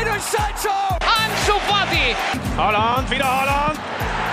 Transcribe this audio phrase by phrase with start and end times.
[0.00, 0.76] Jadon Sancho!
[1.00, 2.16] Ansu Fati!
[2.56, 3.78] Holland, wieder Holland!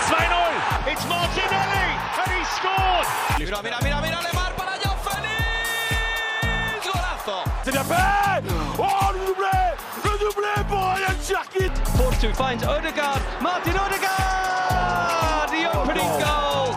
[0.08, 0.92] 2-0!
[0.92, 1.88] It's Martinelli!
[2.24, 3.08] And he scored!
[3.38, 6.86] Mira, mira, mira, mira, Lemar para Joao Félix!
[6.86, 7.44] Golazo!
[7.66, 8.44] C'est bien fait
[8.80, 9.58] Oh, le doublé
[10.06, 13.20] Le doublé pour Ryan Cherkit Force 2 finds Odegaard.
[13.42, 15.48] Martin Odegaard!
[15.52, 16.76] The opening goal!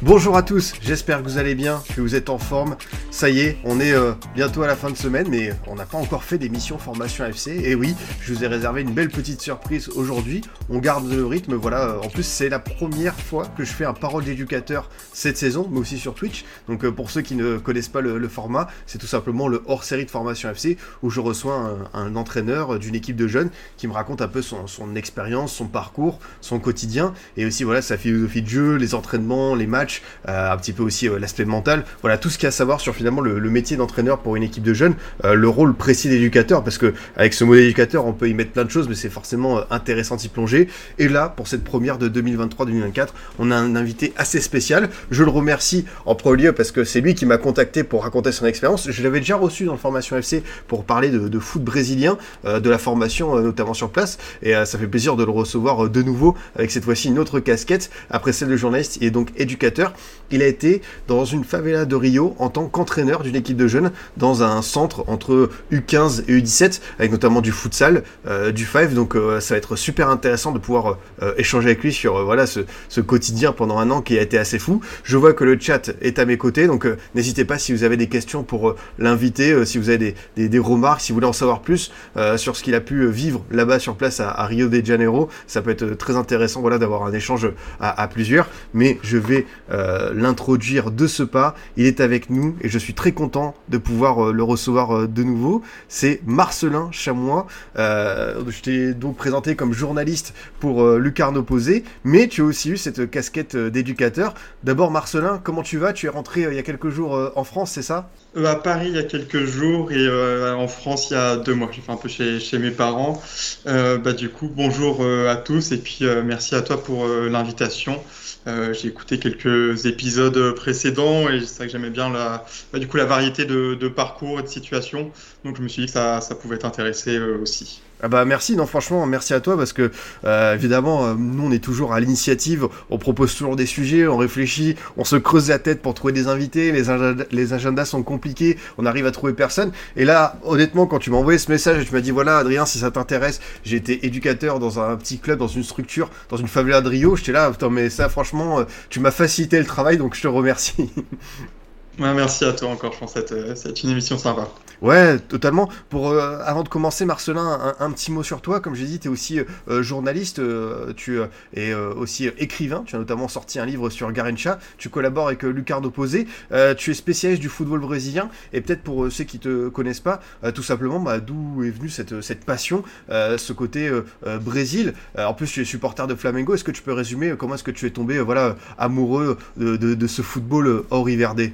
[0.00, 2.76] Bonjour à tous, j'espère que vous allez bien, que vous êtes en forme.
[3.14, 5.86] Ça y est, on est euh, bientôt à la fin de semaine, mais on n'a
[5.86, 7.52] pas encore fait d'émission formation FC.
[7.62, 10.40] Et oui, je vous ai réservé une belle petite surprise aujourd'hui.
[10.68, 11.90] On garde le rythme, voilà.
[11.90, 15.68] euh, En plus, c'est la première fois que je fais un parole d'éducateur cette saison,
[15.70, 16.44] mais aussi sur Twitch.
[16.66, 20.06] Donc euh, pour ceux qui ne connaissent pas le, format, c'est tout simplement le hors-série
[20.06, 24.22] de formation FC où je reçois un, entraîneur d'une équipe de jeunes qui me raconte
[24.22, 28.74] un peu son, expérience, son parcours, son quotidien, et aussi voilà sa philosophie de jeu,
[28.74, 32.46] les entraînements, les matchs, un petit peu aussi l'aspect mental, voilà tout ce qu'il y
[32.46, 34.94] a à savoir sur finalement le, métier d'entraîneur pour une équipe de jeunes,
[35.24, 38.52] euh, le rôle précis d'éducateur, parce que avec ce mot d'éducateur, on peut y mettre
[38.52, 40.68] plein de choses, mais c'est forcément euh, intéressant d'y plonger.
[40.98, 44.88] Et là, pour cette première de 2023-2024, on a un invité assez spécial.
[45.10, 48.32] Je le remercie en premier lieu parce que c'est lui qui m'a contacté pour raconter
[48.32, 48.90] son expérience.
[48.90, 52.70] Je l'avais déjà reçu dans le formation FC pour parler de, foot brésilien, euh, de
[52.70, 56.70] la formation notamment sur place, et ça fait plaisir de le recevoir de nouveau avec
[56.70, 58.96] cette fois-ci une autre casquette après celle de journaliste.
[59.02, 59.92] Il est donc éducateur.
[60.30, 63.90] Il a été dans une favela de Rio en tant qu'entraîneur d'une équipe de jeunes
[64.16, 68.94] dans un centre entre U15 et U17 avec notamment du futsal, euh, du five.
[68.94, 72.24] Donc euh, ça va être super intéressant de pouvoir euh, échanger avec lui sur euh,
[72.24, 72.60] voilà ce,
[73.00, 74.80] quotidien pendant un an qui a été assez fou.
[75.02, 77.96] Je vois que le chat est à mes côtés, donc n'hésitez pas si vous avez
[77.96, 81.92] des questions pour l'inviter, si vous avez des, remarques, si vous voulez en savoir plus
[82.36, 85.28] sur ce qu'il a pu vivre là-bas sur place à, Rio de Janeiro.
[85.46, 87.50] Ça peut être très intéressant voilà d'avoir un échange
[87.80, 88.48] à, à plusieurs.
[88.72, 91.54] Mais je vais l'introduire de ce pas.
[91.76, 95.08] Il est avec nous et je suis très content de pouvoir euh, le recevoir euh,
[95.08, 95.62] de nouveau.
[95.88, 97.46] C'est Marcelin Chamois.
[97.78, 102.76] Euh, je t'ai donc présenté comme journaliste pour Lucarne Opposé, mais tu as aussi eu
[102.76, 104.34] cette casquette d'éducateur.
[104.62, 105.92] D'abord, Marcelin, comment tu vas?
[105.92, 108.10] Tu es rentré il y a quelques jours en France, c'est ça?
[108.36, 111.54] À Paris il y a quelques jours et euh, en France il y a deux
[111.54, 111.70] mois.
[111.72, 113.22] J'ai fait un peu chez, chez mes parents.
[113.66, 117.04] Euh, bah, du coup, bonjour euh, à tous et puis euh, merci à toi pour
[117.06, 118.04] euh, l'invitation.
[118.46, 122.88] Euh, j'ai écouté quelques épisodes précédents et c'est vrai que j'aimais bien la, bah, du
[122.88, 125.12] coup, la variété de, de parcours et de situations.
[125.44, 127.83] Donc je me suis dit que ça, ça pouvait t'intéresser euh, aussi.
[128.02, 129.90] Ah bah merci, non franchement merci à toi parce que
[130.24, 134.16] euh, évidemment euh, nous on est toujours à l'initiative, on propose toujours des sujets, on
[134.18, 138.02] réfléchit, on se creuse la tête pour trouver des invités, les, agenda- les agendas sont
[138.02, 139.72] compliqués, on arrive à trouver personne.
[139.96, 142.66] Et là honnêtement quand tu m'as envoyé ce message et tu m'as dit voilà Adrien
[142.66, 146.48] si ça t'intéresse, j'ai été éducateur dans un petit club, dans une structure, dans une
[146.48, 149.96] favela de Rio, j'étais là, putain mais ça franchement euh, tu m'as facilité le travail
[149.96, 150.90] donc je te remercie.
[151.98, 154.48] Merci à toi encore, je pense que c'est une émission sympa.
[154.82, 155.68] Ouais, totalement.
[155.88, 158.60] Pour euh, avant de commencer, Marcelin, un, petit mot sur toi.
[158.60, 162.82] Comme j'ai dit, tu es aussi euh, journaliste, euh, tu euh, es euh, aussi écrivain.
[162.84, 164.58] Tu as notamment sorti un livre sur Garencha.
[164.76, 166.26] Tu collabores avec euh, Lucarne Opposé.
[166.52, 168.28] Euh, tu es spécialiste du football brésilien.
[168.52, 171.70] Et peut-être pour euh, ceux qui te connaissent pas, euh, tout simplement, bah, d'où est
[171.70, 174.94] venue cette, cette passion, euh, ce côté euh, euh, Brésil.
[175.18, 176.54] Euh, en plus, tu es supporter de Flamengo.
[176.54, 179.38] Est-ce que tu peux résumer euh, comment est-ce que tu es tombé, euh, voilà, amoureux
[179.56, 181.52] de, de, de ce football euh, hors Riverde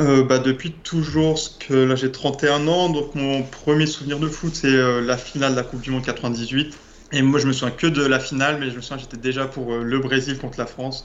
[0.00, 4.28] Euh, bah, depuis toujours, parce que là j'ai 31 ans, donc mon premier souvenir de
[4.28, 6.78] foot c'est euh, la finale de la Coupe du Monde 98.
[7.12, 9.46] Et moi je me souviens que de la finale, mais je me souviens j'étais déjà
[9.46, 11.02] pour euh, le Brésil contre la France.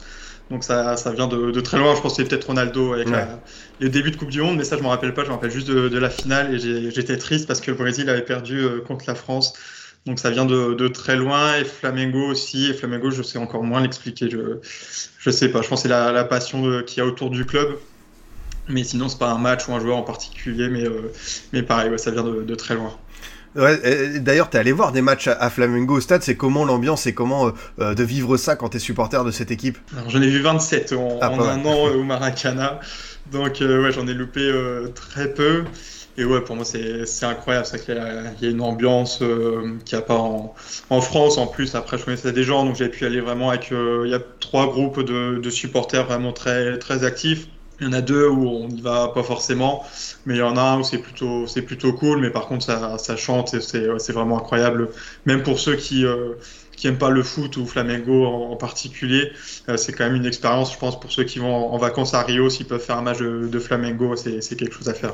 [0.50, 3.12] Donc ça, ça vient de, de très loin, je pense que c'est peut-être Ronaldo avec
[3.12, 3.12] Ouais.
[3.12, 3.44] la-
[3.80, 5.52] le début de Coupe du Monde, mais ça je me rappelle pas, je me rappelle
[5.52, 8.80] juste de, de la finale et j'étais triste parce que le Brésil avait perdu euh,
[8.82, 9.54] contre la France.
[10.06, 12.68] Donc ça vient de, de très loin et Flamengo aussi.
[12.70, 14.30] Et Flamengo, je sais encore moins l'expliquer.
[14.30, 14.60] Je,
[15.20, 15.62] je sais pas.
[15.64, 17.80] Je pense que c'est la, la passion qu'il y a autour du club.
[18.68, 20.70] Mais sinon, c'est pas un match ou un joueur en particulier.
[20.70, 21.12] Mais, euh,
[21.54, 22.98] mais pareil, ouais, ça vient de, de très loin.
[23.56, 26.22] Ouais, D'ailleurs, t'es allé voir des matchs à, Flamengo au stade.
[26.24, 29.50] C'est comment l'ambiance et comment euh, euh, de vivre ça quand t'es supporter de cette
[29.52, 29.78] équipe?
[30.08, 31.66] J'en ai vu 27 en, Ah, en un mal.
[31.68, 32.80] an euh, au Maracana.
[33.32, 34.52] Donc, euh, ouais, j'en ai loupé
[34.94, 35.64] très peu.
[36.18, 37.66] Et ouais, pour moi, c'est incroyable.
[37.66, 40.54] C'est qu'il y, a- il y a une ambiance qu'il n'y a pas en,
[40.90, 41.38] en France.
[41.38, 43.70] En plus, après, je connaissais des gens, donc j'ai pu aller vraiment avec.
[43.72, 47.48] il y a trois groupes de, de supporters vraiment très, très actifs.
[47.80, 49.84] Il y en a deux où on n'y va pas forcément,
[50.26, 52.22] mais il y en a un où c'est plutôt, c'est plutôt cool.
[52.22, 54.90] Mais par contre, ça, ça chante et c'est vraiment incroyable.
[55.26, 56.36] Même pour ceux qui, euh,
[56.76, 59.32] qui aiment pas le foot ou Flamengo en, particulier,
[59.70, 62.24] euh, c'est quand même une expérience, je pense, pour ceux qui vont en, vacances à
[62.24, 65.14] Rio, s'ils peuvent faire un match de, de Flamengo, c'est quelque chose à faire.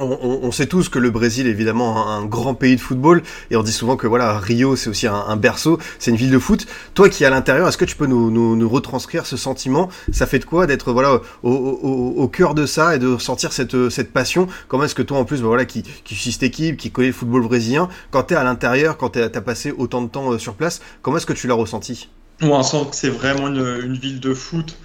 [0.00, 3.62] On, sait tous que le Brésil est évidemment un, grand pays de football et on
[3.62, 6.66] dit souvent que voilà Rio c'est aussi un, berceau, c'est une ville de foot.
[6.94, 9.88] Toi qui es à l'intérieur, est-ce que tu peux nous, retranscrire ce sentiment?
[10.12, 14.12] Ça fait de quoi d'être voilà au, cœur de ça et de ressentir cette, cette
[14.12, 14.46] passion?
[14.68, 17.08] Comment est-ce que toi en plus bah, voilà qui, qui suis cette équipe, qui connaît
[17.08, 20.32] le football brésilien, quand tu es à l'intérieur, quand tu as passé autant de temps
[20.32, 22.08] euh, sur place, comment est-ce que tu l'as ressenti?
[22.42, 24.76] On sent que c'est vraiment une ville de foot.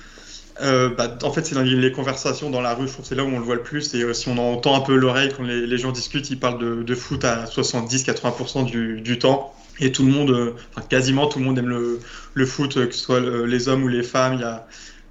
[0.61, 3.23] Euh, bah, en fait, c'est dans les conversations dans la rue, je trouve c'est là
[3.23, 3.93] où on le voit le plus.
[3.93, 6.95] Et euh, si on entend un peu l'oreille quand les, gens discutent, ils parlent de,
[6.95, 8.65] foot à 70-80%
[9.01, 9.53] du, temps.
[9.79, 11.99] Et tout le monde, euh, enfin, quasiment tout le monde aime
[12.33, 14.35] le, foot, que ce soit les hommes ou les femmes.
[14.35, 14.41] Il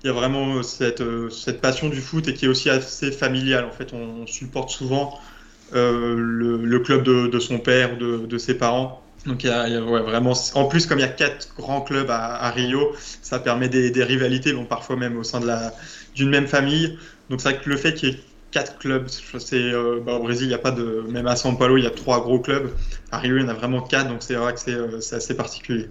[0.06, 1.02] y a, vraiment cette,
[1.61, 3.64] passion du foot et qui est aussi assez familiale.
[3.64, 5.19] En fait, on, supporte souvent
[5.73, 9.04] le, club de, son père ou de ses parents.
[9.26, 12.11] Donc il y a, ouais, vraiment, en plus comme il y a quatre grands clubs
[12.11, 15.73] à, Rio, ça permet des, rivalités, bon parfois même au sein de la
[16.15, 16.99] d'une même famille.
[17.31, 20.47] Donc c'est que le fait qu'il y ait quatre clubs, c'est euh, bah, au Brésil
[20.47, 22.71] il n'y a pas de, même à São Paulo il y a trois gros clubs,
[23.11, 25.37] à Rio il y en a vraiment quatre, donc c'est vrai que c'est euh, assez
[25.37, 25.88] particulier.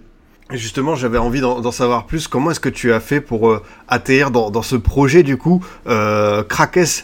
[0.50, 2.28] Justement, j'avais envie d'en savoir plus.
[2.28, 6.44] Comment est-ce que tu as fait pour euh, atterrir dans, ce projet du coup, euh,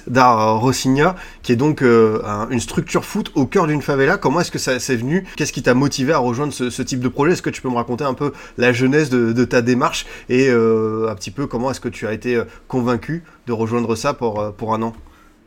[0.06, 2.20] da Rocinha, qui est donc euh,
[2.50, 4.19] une structure foot au cœur d'une favela?
[4.19, 5.26] Comment est-ce que ça s'est venu?
[5.37, 7.32] Qu'est-ce qui t'a motivé à rejoindre ce, type de projet?
[7.32, 10.04] Est-ce que tu peux me raconter un peu la genèse de, ta démarche?
[10.28, 14.52] Et un petit peu comment est-ce que tu as été convaincu de rejoindre ça pour,
[14.52, 14.92] pour un an?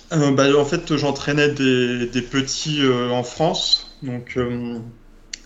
[0.09, 2.81] Bah, En fait, j'entraînais des, des, petits
[3.11, 4.39] en France, donc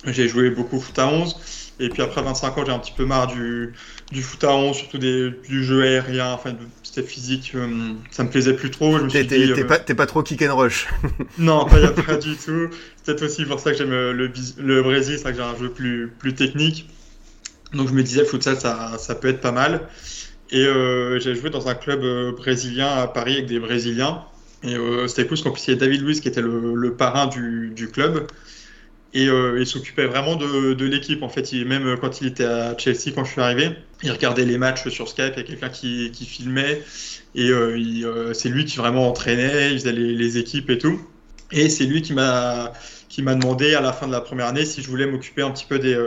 [0.06, 1.36] j'ai joué beaucoup foot à 11.
[1.80, 3.74] Et puis après 25 ans, j'ai un petit peu marre du,
[4.12, 8.30] du foot à 11, surtout des, du jeu aérien, enfin, c'était physique, euh, ça me
[8.30, 8.98] plaisait plus trop.
[9.08, 10.88] T'es euh, pas, pas, trop kick and rush
[11.38, 12.70] Non, pas, pas du tout.
[12.96, 15.56] C'est peut-être aussi pour ça que j'aime le, le Brésil, c'est vrai que j'ai un
[15.56, 16.90] jeu plus, plus technique.
[17.74, 19.88] Donc je me disais, futsal, ça, ça peut être pas mal.
[20.50, 22.02] Et euh, j'ai joué dans un club
[22.36, 24.24] brésilien à Paris avec des Brésiliens.
[24.64, 24.76] Et
[25.08, 27.28] c'était cool parce qu'en plus, il y a David Luiz qui était le, le parrain
[27.28, 28.26] du, du club.
[29.14, 31.24] Et euh, il s'occupait vraiment de, l'équipe.
[31.24, 33.72] En fait, même quand il était à Chelsea, quand je suis arrivé,
[34.04, 35.34] il regardait les matchs sur Skype.
[35.36, 36.82] Il y a quelqu'un qui, filmait.
[37.36, 39.72] Et euh, euh, c'est lui qui vraiment entraînait.
[39.72, 41.00] Il faisait les, équipes et tout.
[41.52, 42.74] Et c'est lui qui m'a
[43.18, 45.80] demandé à la fin de la première année si je voulais m'occuper un petit peu
[45.80, 45.98] des,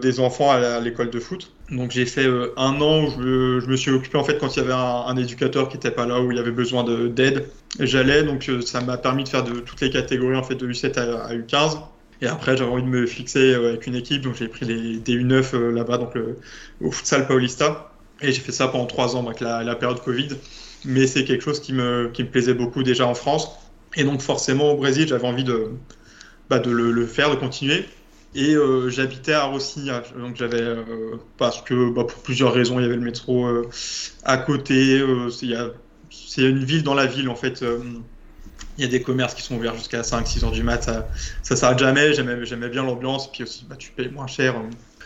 [0.00, 1.52] des enfants à l'école de foot.
[1.72, 2.26] Donc j'ai fait
[2.56, 5.68] un an où je, me suis occupé en fait quand il y avait un, éducateur
[5.68, 7.48] qui n'était pas là, où il y avait besoin d'aide
[7.80, 10.66] j'allais, donc euh, ça m'a permis de faire de toutes les catégories en fait de
[10.68, 11.78] U7 à, U15.
[12.20, 14.98] Et après, j'avais envie de me fixer euh, avec une équipe, donc j'ai pris les
[14.98, 16.14] DU9 euh, là-bas, donc
[16.80, 17.90] au Futsal Paulista.
[18.20, 20.28] Et j'ai fait ça pendant trois ans, avec la, période Covid.
[20.84, 23.50] Mais c'est quelque chose qui me, plaisait beaucoup déjà en France.
[23.96, 25.70] Et donc forcément au Brésil, j'avais envie de,
[26.48, 27.84] bah, de le, faire, de continuer.
[28.34, 32.82] Et euh, j'habitais à Rocinha, donc j'avais euh, parce que bah, pour plusieurs raisons, il
[32.82, 33.68] y avait le métro euh,
[34.24, 35.04] à côté.
[36.10, 37.62] c'est une ville dans la ville en fait.
[38.78, 41.08] Il y a des commerces qui sont ouverts jusqu'à 5-6 heures du mat, ça,
[41.42, 42.14] ça s'arrête jamais.
[42.14, 44.54] J'aimais bien l'ambiance, puis aussi bah, tu payes moins cher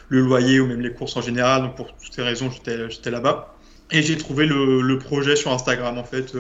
[0.09, 1.63] le loyer ou même les courses en général.
[1.63, 3.57] Donc pour toutes ces raisons, j'étais là-bas.
[3.91, 6.33] Et j'ai trouvé le, projet sur Instagram en fait.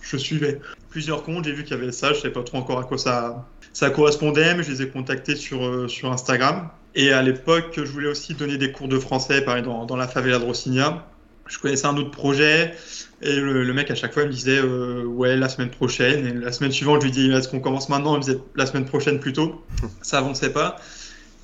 [0.00, 0.60] Je suivais
[0.90, 2.98] plusieurs comptes, j'ai vu qu'il y avait ça, je savais pas trop encore à quoi
[2.98, 6.68] ça, ça correspondait, mais je les ai contactés sur, sur Instagram.
[6.94, 10.08] Et à l'époque, je voulais aussi donner des cours de français, pareil, dans, dans la
[10.08, 11.06] favela de Rocinha.
[11.48, 12.74] Je connaissais un autre projet,
[13.22, 16.26] et le, mec, à chaque fois, il me disait euh, Ouais, la semaine prochaine.
[16.26, 18.14] Et la semaine suivante, je lui dis Est-ce qu'on commence maintenant?
[18.14, 19.64] Il me disait La semaine prochaine plutôt.
[20.02, 20.76] Ça avançait pas.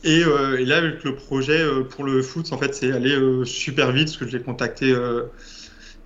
[0.03, 3.17] Et, euh, et là, avec le projet euh, pour le foot, en fait, c'est allé
[3.45, 4.93] super vite parce que je l'ai contacté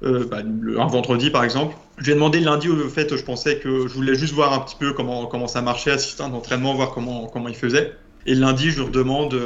[0.03, 1.75] bah, un vendredi, par exemple.
[2.03, 4.59] Je lui ai demandé lundi, au fait, je pensais que je voulais juste voir un
[4.59, 7.93] petit peu comment, comment ça marchait, assister à un entraînement, voir comment, comment il faisait.
[8.27, 9.39] Et lundi, je lui redemande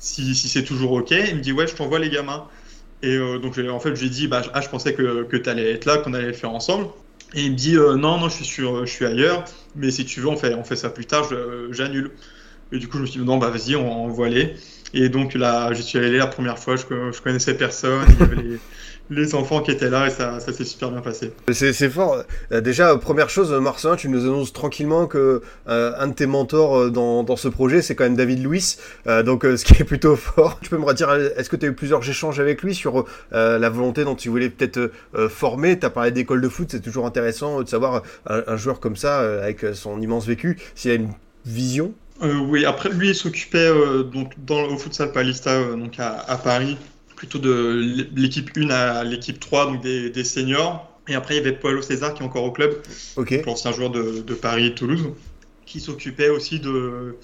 [0.00, 1.12] si, si c'est toujours OK.
[1.12, 2.48] Il me dit Ouais, je t'envoie les gamins.
[3.02, 5.70] Et euh, donc, en fait, j'ai dit, bah, ah, je pensais que, que tu allais
[5.72, 6.88] être là, qu'on allait le faire ensemble.
[7.34, 9.44] Et il me dit, euh, non, non, je suis, sur, je suis ailleurs,
[9.76, 11.28] mais si tu veux, on fait, on fait ça plus tard,
[11.70, 12.10] j'annule.
[12.72, 14.54] Et du coup, je me suis dit, non, bah, vas-y, on, on va aller.
[14.94, 18.22] Et donc, là, je suis allé la première fois, je, je connaissais personne, il y
[18.22, 18.58] avait les,
[19.10, 21.32] les enfants qui étaient là et ça, ça s'est super bien passé.
[21.52, 22.22] C'est fort.
[22.52, 26.76] Euh, déjà, première chose, Marcelin, tu nous annonces tranquillement que euh, un de tes mentors
[26.76, 28.76] euh, dans, dans ce projet, c'est quand même David Louis,
[29.24, 30.58] donc ce qui est plutôt fort.
[30.60, 33.68] Tu peux me dire, est-ce que tu as eu plusieurs échanges avec lui sur la
[33.68, 34.90] volonté dont tu voulais peut-être
[35.28, 35.78] former?
[35.78, 39.18] Tu as parlé d'école de foot, c'est toujours intéressant de savoir un, joueur comme ça,
[39.42, 41.10] avec son immense vécu, s'il a une
[41.46, 43.70] vision oui, après lui il s'occupait
[44.12, 46.76] donc dans au futsal Palista donc à, à Paris
[47.18, 50.88] plutôt de l'équipe 1 à l'équipe 3, donc des, des, seniors.
[51.08, 52.80] Et après, il y avait Paulo César qui est encore au club,
[53.16, 53.42] okay.
[53.44, 55.10] l'ancien joueur de, de, Paris et Toulouse,
[55.66, 57.16] qui s'occupait aussi de,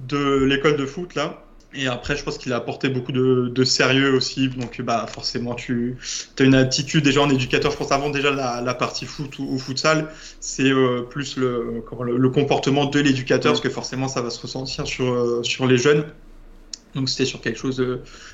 [0.00, 1.42] de l'école de foot là.
[1.74, 4.50] Et après, je pense qu'il a apporté beaucoup de, de, sérieux aussi.
[4.50, 5.96] Donc, bah, forcément, tu
[6.38, 7.70] as une attitude déjà en éducateur.
[7.70, 10.08] Je pense avant déjà la, la partie foot ou, ou futsal,
[10.40, 14.42] c'est euh, plus le, le, le, comportement de l'éducateur, parce que forcément, ça va se
[14.42, 16.04] ressentir sur, euh, sur les jeunes.
[16.94, 17.82] Donc, c'était sur quelque chose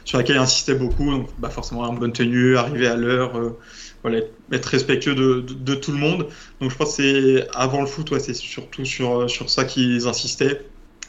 [0.05, 1.11] sur laquelle il insistait beaucoup.
[1.11, 3.59] Donc, bah, forcément, en bonne tenue, arriver à l'heure, euh,
[4.03, 4.21] voilà,
[4.53, 6.29] être respectueux de, de, tout le monde.
[6.61, 10.65] Donc, je pense que c'est avant le foot, c'est surtout sur, sur ça qu'ils insistaient.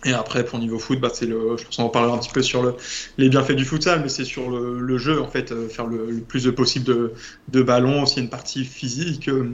[0.06, 2.32] Et après, pour niveau foot, bah, c'est le, je pense qu'on en parlera un petit
[2.32, 2.76] peu sur le,
[3.18, 6.46] les bienfaits du futsal, mais c'est sur le, jeu, en fait, euh, faire le, plus
[6.46, 7.14] de possible de,
[7.50, 9.52] de ballons, aussi une partie physique, euh,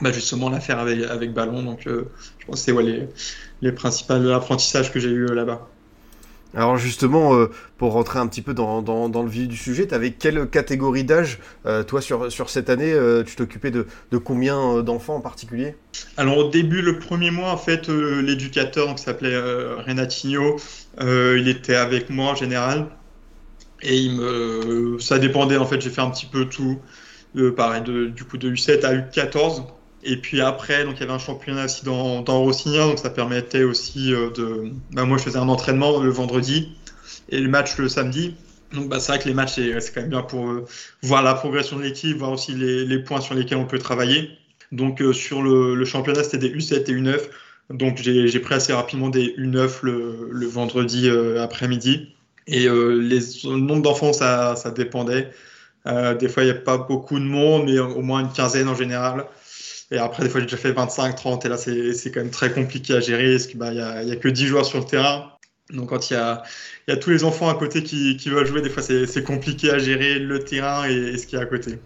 [0.00, 1.62] bah, justement la faire avec, avec ballon.
[1.64, 2.04] Donc, euh,
[2.38, 3.08] je pense que c'est ouais, les,
[3.62, 5.68] les principaux apprentissages que j'ai eu là-bas.
[6.54, 10.12] Alors justement, euh, pour rentrer un petit peu dans, le vif du sujet, tu avais
[10.12, 13.86] quelle catégorie d'âge, euh, toi, sur, cette année euh, Tu t'occupais de,
[14.18, 15.76] combien d'enfants en particulier?
[16.16, 20.56] Alors au début, le premier mois, en fait, l'éducateur, qui s'appelait Renatinho,
[21.00, 22.88] il était avec moi en général.
[23.82, 24.98] Et il me...
[24.98, 26.78] ça dépendait, en fait, j'ai fait un petit peu tout.
[27.56, 29.64] pareil, du coup, de U7 à U14.
[30.04, 33.64] Et puis après, donc il y avait un championnat aussi dans, Rossignol, donc ça permettait
[33.64, 34.72] aussi de.
[34.92, 36.72] Bah, moi, je faisais un entraînement le vendredi
[37.30, 38.34] et le match le samedi.
[38.72, 40.66] Donc bah, c'est vrai que les matchs, c'est quand même bien pour euh,
[41.02, 44.30] voir la progression de l'équipe, voir aussi les, points sur lesquels on peut travailler.
[44.72, 47.20] Donc euh, sur le, championnat, c'était des U7 et U9.
[47.70, 52.14] Donc j'ai pris assez rapidement des U9 le, vendredi euh, après-midi.
[52.46, 55.30] Et le nombre d'enfants, ça, ça dépendait.
[55.84, 58.74] des fois, il n'y a pas beaucoup de monde, mais au moins une quinzaine en
[58.74, 59.26] général.
[59.90, 62.52] Et après, des fois, j'ai déjà fait 25, 30, et là, c'est quand même très
[62.52, 64.84] compliqué à gérer, parce qu'il bah, n'y a, y a, que 10 joueurs sur le
[64.84, 65.32] terrain.
[65.70, 66.42] Donc, quand il y a,
[66.88, 69.70] y a tous les enfants à côté qui, qui veulent jouer, des fois, c'est compliqué
[69.70, 71.78] à gérer le terrain et, et ce qu'il y a à côté.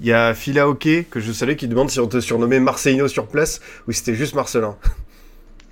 [0.00, 3.08] Il y a Phila Hockey, que je savais, qui demande si on te surnommait Marcelino
[3.08, 4.76] sur place, ou si c'était juste Marcelin.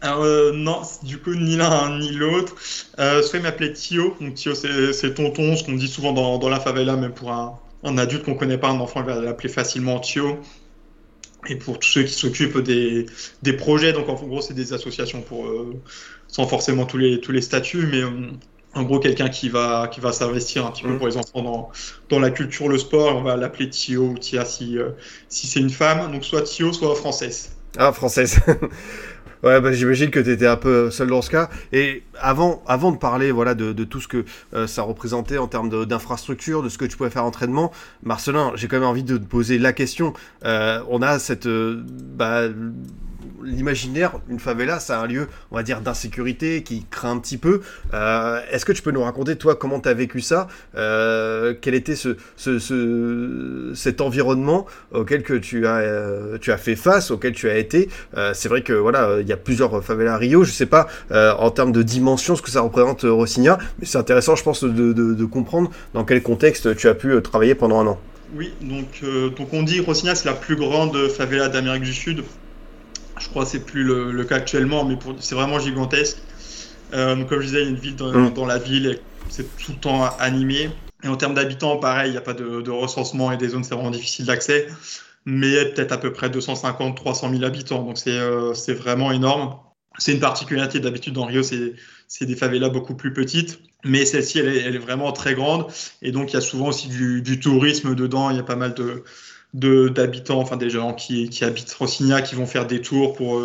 [0.00, 2.54] Alors, euh, non, du coup, ni l'un ni l'autre.
[2.98, 6.48] Euh, soit il m'appelait Thio, donc Thio, c'est tonton, ce qu'on dit souvent dans, dans
[6.48, 9.48] la favela, même pour un, un adulte qu'on connaît pas, un enfant, il va l'appeler
[9.48, 10.38] facilement Thio
[11.46, 13.06] et pour tous ceux qui s'occupent des,
[13.42, 13.92] des projets.
[13.92, 15.74] Donc en gros, c'est des associations pour euh,
[16.28, 18.10] sans forcément tous les tous les statuts, mais euh,
[18.74, 20.88] en gros quelqu'un qui va qui va s'investir un petit mmh.
[20.88, 21.70] peu pour les enfants dans
[22.08, 23.16] dans la culture, le sport.
[23.16, 24.90] On va l'appeler Tio ou Tia si euh,
[25.28, 26.10] si c'est une femme.
[26.12, 27.52] Donc soit Tio, soit française.
[27.76, 28.38] Ah française.
[29.44, 31.50] Ouais, bah, j'imagine que tu étais un peu seul dans ce cas.
[31.70, 34.24] Et avant, avant de parler voilà, de, de tout ce que
[34.54, 37.70] euh, ça représentait en termes d'infrastructure, de, ce que tu pouvais faire entraînement,
[38.02, 40.14] Marcelin, j'ai quand même envie de te poser la question.
[40.46, 41.44] Euh, on a cette.
[41.44, 42.44] Euh, bah,
[43.44, 47.60] l'imaginaire, une favela, c'est un lieu, on va dire, d'insécurité qui craint un petit peu.
[47.92, 51.74] Euh, Est-ce que tu peux nous raconter, toi, comment tu as vécu ça euh, Quel
[51.74, 57.10] était ce, ce, ce, cet environnement auquel que tu as, euh, tu as fait face,
[57.10, 57.88] auquel tu as été?
[58.32, 60.44] C'est vrai que voilà, il y a plusieurs favelas à Rio.
[60.44, 64.36] Je sais pas en termes de dimension ce que ça représente Rossigna, mais c'est intéressant,
[64.36, 68.00] je pense, de, comprendre dans quel contexte tu as pu travailler pendant un an.
[68.36, 69.02] Oui, donc,
[69.36, 72.24] donc on dit Rossigna, c'est la plus grande favela d'Amérique du Sud.
[73.24, 76.18] Je crois que c'est plus le, le, cas actuellement, mais c'est vraiment gigantesque.
[76.92, 78.34] Euh, donc comme je disais, il y a une ville dans, mmh.
[78.34, 78.98] dans la ville,
[79.30, 80.68] c'est tout le temps animé.
[81.02, 83.64] Et en termes d'habitants, pareil, il n'y a pas de, de, recensement et des zones,
[83.64, 84.66] c'est vraiment difficile d'accès.
[85.24, 89.56] Mais peut-être à peu près 250-300 000 habitants, donc c'est euh, vraiment énorme.
[89.96, 94.48] C'est une particularité d'habitude dans Rio, c'est des favelas beaucoup plus petites, mais celle-ci, elle,
[94.48, 95.66] elle, est vraiment très grande.
[96.02, 98.28] Et donc, il y a souvent aussi du, du tourisme dedans.
[98.28, 99.04] Il y a pas mal de,
[99.54, 103.40] d'habitants, enfin des gens qui, qui habitent Rossigna, qui vont faire des tours pour,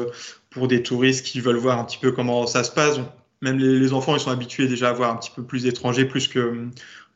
[0.50, 3.00] pour des touristes qui veulent voir un petit peu comment ça se passe.
[3.42, 6.06] Même les, les, enfants, ils sont habitués déjà à voir un petit peu plus d'étrangers,
[6.06, 6.68] plus que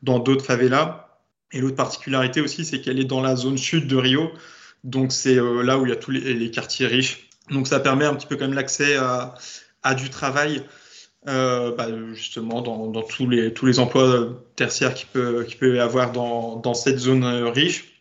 [0.02, 1.08] dans d'autres favelas.
[1.52, 4.30] Et l'autre particularité aussi, c'est qu'elle est dans la zone sud de Rio.
[4.84, 7.28] Donc c'est euh, là où il y a tous les, les, quartiers riches.
[7.50, 9.34] Donc ça permet un petit peu quand même l'accès à,
[9.82, 10.62] à, du travail,
[11.28, 15.76] euh, bah, justement dans, dans, tous, les, tous les emplois tertiaires qu'il peut, qu peut
[15.76, 17.93] y avoir dans, dans cette zone riche.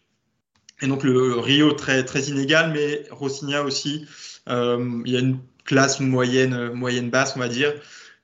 [0.81, 4.05] Et donc le Rio très très inégal, mais Rossigna aussi,
[4.49, 7.73] euh, il y a une classe moyenne moyenne basse, on va dire,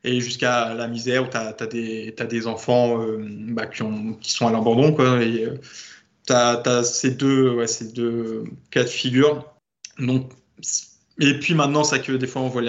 [0.03, 4.13] et jusqu'à la misère où tu as, as, as des enfants euh, bah, qui ont
[4.13, 4.91] qui sont à l'abandon.
[5.21, 5.55] Et euh,
[6.27, 9.45] tu as, ces deux ces deux cas de figure.
[9.99, 10.31] Donc
[11.21, 12.61] et puis maintenant, ça que des fois on voit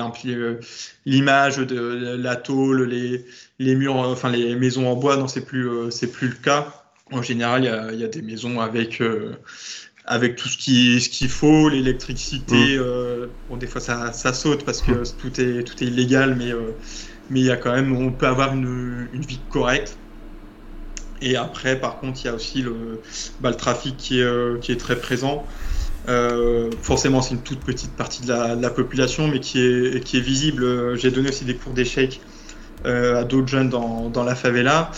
[1.06, 3.24] l'image de la tôle, les,
[3.60, 6.79] les murs, enfin les maisons en bois, non c'est plus c'est plus le cas
[7.12, 9.32] en général, il y a, y a, des maisons avec, euh,
[10.04, 12.76] avec tout ce qu'il ce qu'il faut, l'électricité.
[12.76, 12.80] Mmh.
[12.80, 15.04] Euh, bon, des fois, ça, ça saute parce que mmh.
[15.20, 16.72] tout, est, tout est illégal, mais, euh,
[17.28, 19.96] mais il y a quand même, on peut avoir une, une vie correcte.
[21.22, 23.00] Et après, par contre, il y a aussi le,
[23.40, 25.44] bah, le trafic qui est, qui est très présent.
[26.08, 30.02] Euh, forcément, c'est une toute petite partie de la, de la, population, mais qui est,
[30.02, 30.96] qui est visible.
[30.96, 32.20] J'ai donné aussi des cours d'échecs
[32.86, 34.90] à d'autres jeunes dans, dans, la favela.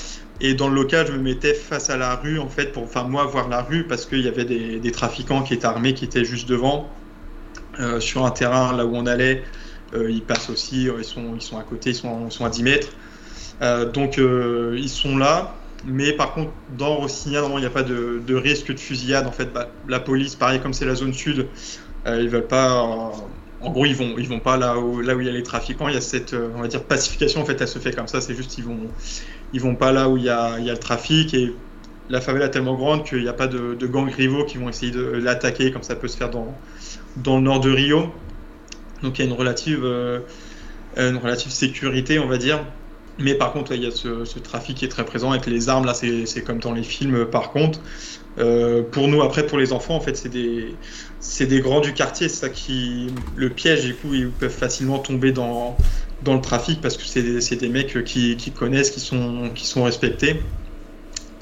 [0.43, 3.05] Et dans le local, je me mettais face à la rue, en fait, pour, enfin,
[3.05, 6.25] moi, voir la rue, parce qu'il y avait des, trafiquants qui étaient armés, qui étaient
[6.25, 6.91] juste devant,
[8.01, 9.43] sur un terrain là où on allait.
[9.95, 12.89] ils passent aussi, ils sont, ils sont à côté, ils sont, à 10 mètres.
[13.95, 15.55] donc, ils sont là.
[15.85, 19.27] Mais par contre, dans Rossignol, normalement, il n'y a pas de, risque de fusillade.
[19.27, 21.49] En fait, bah, la police, pareil, comme c'est la zone sud,
[22.07, 22.83] euh, ils veulent pas.
[22.83, 23.11] Euh,
[23.61, 25.43] en gros, ils vont, ils vont pas là où, là où il y a les
[25.43, 25.89] trafiquants.
[25.89, 27.43] Il y a cette, euh, on va dire, pacification.
[27.43, 28.21] En fait, elle se fait comme ça.
[28.21, 28.79] C'est juste, ils vont,
[29.53, 31.35] ils vont pas là où il y a, le trafic.
[31.35, 31.55] Et
[32.09, 34.93] la favela est tellement grande qu'il n'y a pas de, gangs rivaux qui vont essayer
[34.93, 36.55] de l'attaquer, comme ça peut se faire dans,
[37.17, 38.13] dans le nord de Rio.
[39.03, 39.85] Donc, il y a une relative,
[40.97, 42.65] une relative sécurité, on va dire.
[43.19, 45.85] Mais par contre, il y a ce, trafic qui est très présent avec les armes.
[45.85, 47.27] Là, c'est comme dans les films.
[47.27, 47.81] Par contre,
[48.39, 50.75] euh, pour nous, après, pour les enfants, en fait, c'est des,
[51.41, 52.29] des grands du quartier.
[52.29, 53.85] C'est ça qui, le piège.
[53.85, 55.77] Du coup, ils peuvent facilement tomber dans,
[56.25, 60.41] dans le trafic parce que c'est des, mecs qui, qui, connaissent, qui sont, respectés.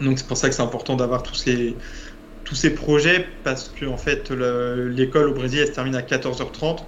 [0.01, 4.31] Donc, c'est pour ça que c'est important d'avoir tous ces, projets parce que, en fait,
[4.31, 6.79] l'école au Brésil, elle se termine à 14h30.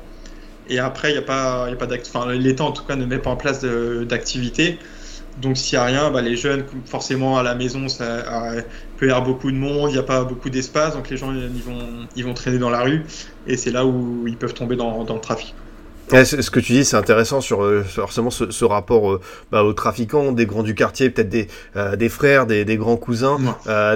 [0.68, 3.36] Et après, il a pas, pas enfin, l'État en tout cas ne met pas en
[3.36, 4.78] place d'activité.
[5.40, 8.54] Donc s'il n'y a rien, bah, les jeunes, forcément à la maison, ça
[8.98, 11.32] peut y avoir beaucoup de monde, il n'y a pas beaucoup d'espace, donc les gens
[11.32, 13.04] ils vont, ils vont traîner dans la rue,
[13.46, 15.54] et c'est là où ils peuvent tomber dans le trafic.
[16.12, 19.72] Ce que tu dis, c'est intéressant sur euh, forcément ce, ce rapport euh, bah, aux
[19.72, 23.38] trafiquants, des grands du quartier, peut-être des, euh, des frères, des, des grands cousins,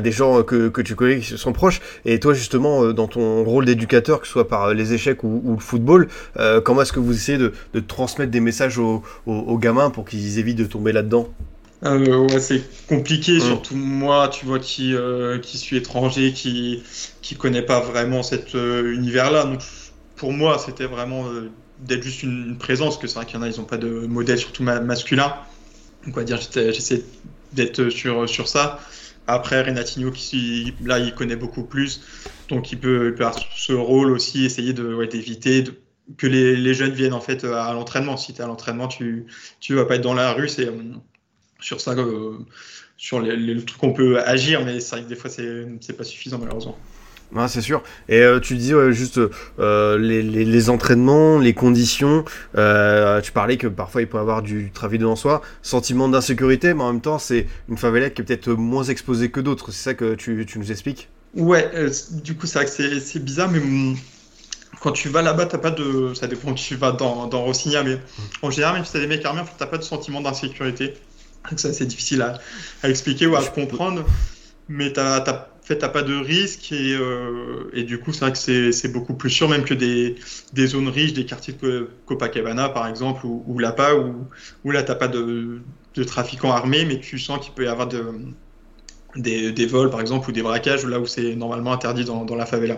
[0.03, 1.81] des gens que, que tu connais qui sont proches.
[2.05, 5.53] Et toi, justement, dans ton rôle d'éducateur, que ce soit par les échecs ou, ou
[5.55, 6.09] le football,
[6.65, 10.05] comment est-ce que vous essayez de, de transmettre des messages aux, aux, aux gamins pour
[10.05, 11.29] qu'ils évitent de tomber là-dedans?
[11.85, 13.41] Euh, ouais, c'est compliqué, mmh.
[13.41, 16.83] surtout moi, tu vois, qui, euh, qui suis étranger, qui
[17.21, 19.45] qui connaît pas vraiment cet euh, univers-là.
[19.45, 19.61] Donc,
[20.17, 21.27] pour moi, c'était vraiment
[21.81, 23.89] d'être juste une, présence, que c'est vrai qu'il y en a, ils n'ont pas de
[23.89, 25.35] modèle, surtout ma masculin.
[26.05, 27.05] Donc, on va dire, j'essaie
[27.53, 28.81] d'être sur, sur ça.
[29.27, 32.01] Après, Renatinho, qui là, il connaît beaucoup plus,
[32.49, 35.65] donc il peut, il peut avoir ce rôle aussi, essayer d'éviter
[36.17, 38.17] que les, les, jeunes viennent en fait à l'entraînement.
[38.17, 39.27] Si tu es à l'entraînement, tu
[39.59, 40.69] tu vas pas être dans la rue, c'est
[41.61, 42.39] sur ça, euh,
[42.97, 46.39] sur les trucs qu'on peut agir, mais c'est vrai que des fois c'est pas suffisant
[46.39, 46.79] malheureusement.
[47.35, 47.83] Ouais, c'est sûr.
[48.09, 49.21] Et euh, tu dis ouais, juste
[49.59, 52.25] euh, les, les, les, entraînements, les conditions.
[52.57, 56.73] Euh, tu parlais que parfois il peut y avoir du travail devant soi, sentiment d'insécurité,
[56.73, 59.73] mais en même temps c'est une favela qui est peut-être moins exposée que d'autres.
[59.73, 61.09] C'est ça que tu, tu, nous expliques?
[61.35, 61.69] Ouais,
[62.23, 63.61] du coup c'est vrai que c'est bizarre, mais
[64.81, 66.15] quand tu vas là-bas, t'as pas de.
[66.15, 67.99] Ça dépend où tu vas dans, dans Rossignol, mais
[68.43, 70.95] en général, même si t'as des mecs armés, t'as pas de sentiment d'insécurité.
[71.57, 72.39] Ça, c'est difficile à,
[72.83, 74.05] à, expliquer ou à comprendre.
[74.69, 79.49] Mais t'as, fait, t'as pas de risque et, euh, du coup, c'est beaucoup plus sûr,
[79.49, 80.17] même que des,
[80.67, 83.95] zones riches, des quartiers de Copacabana, par exemple, ou, ou là-bas,
[84.65, 85.61] où, là, t'as pas de,
[86.07, 88.05] trafiquants armés, mais tu sens qu'il peut y avoir de,
[89.17, 92.77] des, vols, par exemple, ou des braquages, là où c'est normalement interdit dans la favela.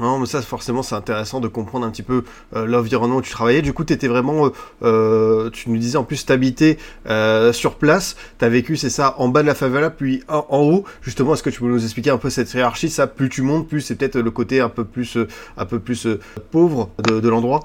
[0.00, 2.24] Non, mais ça, forcément, c'est intéressant de comprendre un petit peu
[2.56, 3.62] euh, l'environnement où tu travaillais.
[3.62, 4.46] Du coup, tu étais vraiment.
[4.46, 4.50] Euh,
[4.82, 8.16] euh, tu nous disais en plus, t'habitais euh, sur place.
[8.38, 10.84] Tu as vécu, c'est ça, en bas de la favela, puis en, haut.
[11.00, 12.90] Justement, est-ce que tu peux nous expliquer un peu cette hiérarchie?
[12.90, 15.16] Ça, plus tu montes, plus c'est peut-être le côté un peu plus,
[15.56, 16.08] un peu plus
[16.50, 17.60] pauvre de, l'endroit?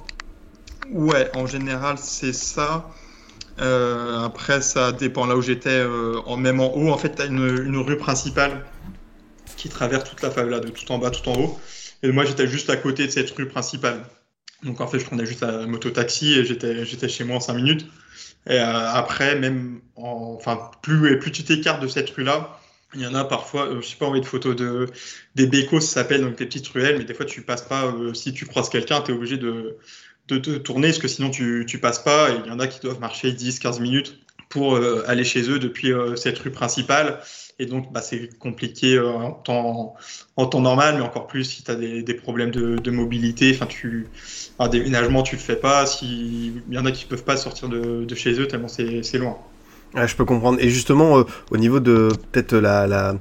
[0.92, 2.90] Ouais, en général, c'est ça.
[3.58, 5.84] après, ça dépend là où j'étais,
[6.38, 6.90] même en haut.
[6.90, 8.66] En fait, tu as une rue principale
[9.58, 11.60] qui traverse toute la favela, de tout en bas, tout en haut.
[12.04, 14.06] Et moi, j'étais juste à côté de cette rue principale.
[14.64, 17.86] Donc, en fait, je prenais juste un moto-taxi et j'étais, chez moi en 5 minutes.
[18.48, 22.60] Et euh, après, même, en, enfin, plus, plus tu t'écartes de cette rue-là,
[22.96, 24.88] il y en a parfois, euh, je sais pas envoyé de photos de,
[25.36, 28.14] des bécos, ça s'appelle, donc des petites ruelles, mais des fois, tu passes pas, euh,
[28.14, 29.78] si tu croises quelqu'un, tu es obligé de,
[30.28, 32.32] de te tourner, parce que sinon, tu, tu passes pas.
[32.32, 35.50] Et il y en a qui doivent marcher 10, 15 minutes pour euh, aller chez
[35.50, 37.20] eux depuis euh, cette rue principale.
[37.60, 41.76] Et donc, bah, c'est compliqué euh, en, temps, normal, mais encore plus si tu as
[41.76, 43.52] des, problèmes de, mobilité.
[43.54, 44.08] Enfin, tu,
[44.58, 45.86] un déménagement, tu le fais pas.
[46.02, 49.38] Il y en a qui peuvent pas sortir de, chez eux tellement c'est loin.
[49.96, 50.60] Je peux comprendre.
[50.62, 53.16] Et justement, au niveau de peut-être la,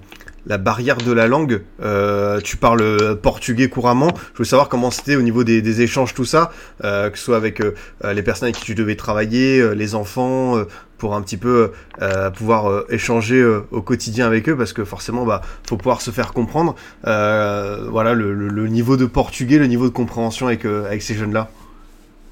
[0.49, 4.13] la, barrière de la langue, euh, tu parles portugais couramment.
[4.35, 6.51] Je veux savoir comment c'était au niveau des, échanges, tout ça,
[6.85, 7.75] euh, que ce soit avec euh,
[8.13, 10.65] les personnes avec qui tu devais travailler, euh, les enfants,
[10.99, 11.71] pour un petit peu
[12.03, 16.03] euh, pouvoir euh, échanger euh, au quotidien avec eux parce que forcément bah faut pouvoir
[16.03, 16.75] se faire comprendre.
[17.05, 21.49] Voilà le, niveau de portugais le niveau de compréhension avec avec ces jeunes là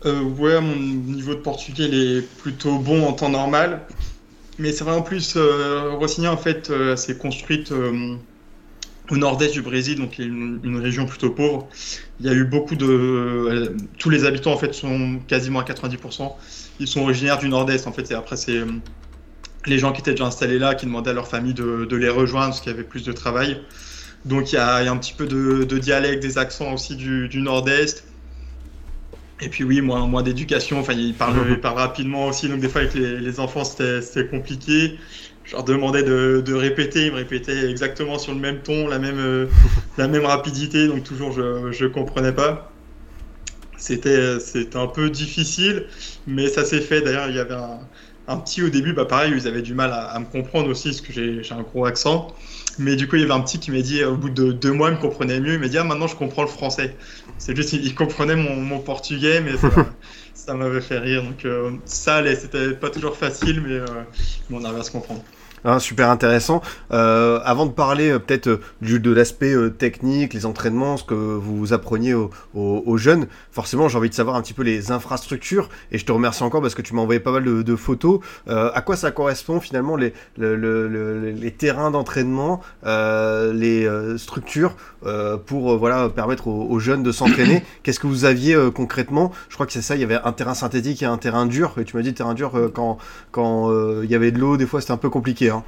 [0.04, 3.80] ouais mon niveau de portugais il est plutôt bon en temps normal
[4.58, 7.72] mais c'est vrai en plus Rossignol en fait s'est construite
[9.10, 11.68] au nord-est du Brésil, donc une, une, région plutôt pauvre.
[12.20, 12.86] Il y a eu beaucoup de.
[12.86, 16.32] Euh, tous les habitants, en fait, sont quasiment à 90%.
[16.80, 18.10] Ils sont originaires du nord-est, en fait.
[18.10, 18.66] Et après, c'est euh,
[19.66, 22.08] les gens qui étaient déjà installés là qui demandaient à leur famille de, de les
[22.08, 23.60] rejoindre parce qu'il y avait plus de travail.
[24.24, 26.72] Donc il y a, il y a un petit peu de, de, dialecte, des accents
[26.72, 28.04] aussi du, du nord-est.
[29.40, 30.80] Et puis oui, moins, moins d'éducation.
[30.80, 32.48] Enfin, ils parlent, ils parlent rapidement aussi.
[32.48, 34.98] Donc des fois, avec les, les enfants, c'était compliqué
[35.46, 38.98] je leur demandais de, de, répéter, ils me répétaient exactement sur le même ton, la
[38.98, 39.46] même, euh,
[39.96, 42.72] la même rapidité, donc toujours je ne comprenais pas.
[43.78, 44.38] C'était
[44.74, 45.86] un peu difficile,
[46.26, 47.02] mais ça s'est fait.
[47.02, 47.78] D'ailleurs, il y avait un,
[48.26, 50.88] un, petit au début, bah pareil, ils avaient du mal à, à me comprendre aussi,
[50.88, 52.34] parce que j'ai un gros accent.
[52.78, 54.72] Mais du coup, il y avait un petit qui m'a dit, au bout de deux
[54.72, 55.54] mois, il me comprenait mieux.
[55.54, 56.96] Il m'a dit, ah, maintenant, je comprends le français.
[57.38, 59.52] C'est juste, il, comprenait mon, mon, portugais, mais
[60.34, 61.22] ça, m'avait fait rire.
[61.22, 62.36] Donc, euh, ça allait.
[62.36, 63.86] C'était pas toujours facile, mais, euh,
[64.50, 65.22] mais on arrivait à se comprendre.
[65.64, 66.62] Ah, super intéressant.
[66.92, 68.60] Euh, avant de parler euh, peut-être euh,
[68.98, 74.14] de l'aspect technique, les entraînements, ce que vous appreniez aux, jeunes, forcément j'ai envie de
[74.14, 75.68] savoir un petit peu les infrastructures.
[75.92, 78.20] Et je te remercie encore parce que tu m'as envoyé pas mal de, de photos.
[78.48, 84.76] À quoi ça correspond finalement les, le, le, le, les terrains d'entraînement, les structures
[85.46, 87.64] pour voilà permettre aux, aux jeunes de s'entraîner?
[87.82, 89.32] Qu'est-ce que vous aviez concrètement?
[89.48, 89.94] Je crois que c'est ça.
[89.94, 91.74] Il y avait un terrain synthétique et un terrain dur.
[91.78, 92.98] Et tu m'as dit terrain dur quand
[93.32, 93.70] quand
[94.02, 95.45] il y avait de l'eau, des fois c'était un peu compliqué.
[95.48, 95.64] Hein.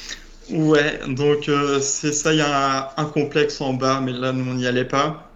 [0.50, 4.32] ouais, donc euh, c'est ça, il y a un, un, complexe en bas, mais là,
[4.34, 5.30] on n'y allait pas.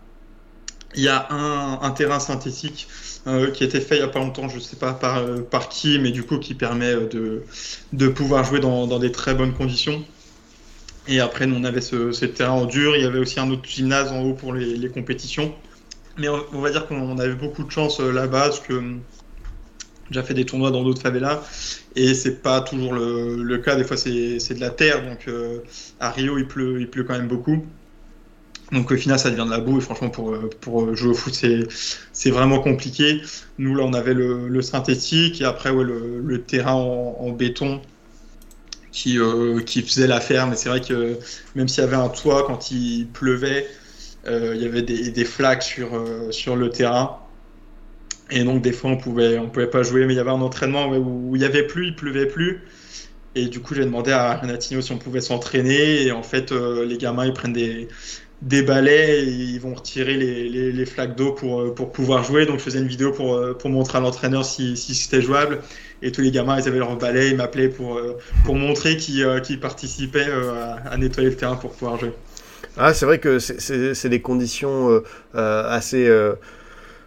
[0.96, 2.86] Il y a un, un terrain synthétique
[3.26, 5.18] euh, qui a été fait il n'y a pas longtemps, je ne sais pas par,
[5.18, 7.42] euh, par, qui, mais du coup qui permet de,
[7.92, 10.04] de pouvoir jouer dans, dans, des très bonnes conditions.
[11.08, 13.50] Et après, nous, on avait ce, ce, terrain en dur, il y avait aussi un
[13.50, 15.54] autre gymnase en haut pour les, les compétitions.
[16.16, 18.80] Mais on, on va dire qu'on avait beaucoup de chance euh, là-bas, parce que
[20.10, 21.42] déjà fait des tournois dans d'autres favelas
[21.96, 23.76] et c'est pas toujours le, cas.
[23.76, 25.58] Des fois, c'est de la terre, donc euh,
[26.00, 27.64] à Rio, il pleut, il pleut quand même beaucoup.
[28.72, 31.34] Donc au final, ça devient de la boue et franchement, pour, pour jouer au foot,
[32.12, 33.20] c'est vraiment compliqué.
[33.58, 37.30] Nous, là, on avait le, le synthétique et après, ouais, le, le terrain en, en,
[37.30, 37.80] béton
[38.90, 40.46] qui, euh, qui faisait l'affaire.
[40.46, 41.18] Mais c'est vrai que
[41.54, 43.68] même s'il y avait un toit, quand il pleuvait,
[44.26, 47.18] euh, il y avait des, des flaques sur, euh, sur le terrain.
[48.30, 50.40] Et donc des fois on pouvait on pouvait pas jouer, mais il y avait un
[50.40, 52.62] entraînement où il y avait plus, il pleuvait plus.
[53.34, 56.06] Et du coup j'ai demandé à Renatino si on pouvait s'entraîner.
[56.06, 57.88] Et en fait euh, les gamins ils prennent des
[58.42, 62.46] des balais ils vont retirer les, les, flaques d'eau pour, pour pouvoir jouer.
[62.46, 65.60] Donc je faisais une vidéo pour, pour montrer à l'entraîneur si, si c'était jouable.
[66.02, 67.98] Et tous les gamins, ils avaient leur balai, ils m'appelaient pour,
[68.44, 70.28] pour montrer qu'ils qu participaient
[70.90, 72.12] à, nettoyer le terrain pour pouvoir jouer.
[72.76, 75.02] Ah, c'est vrai que c'est des conditions
[75.34, 76.06] euh, assez...
[76.06, 76.34] Euh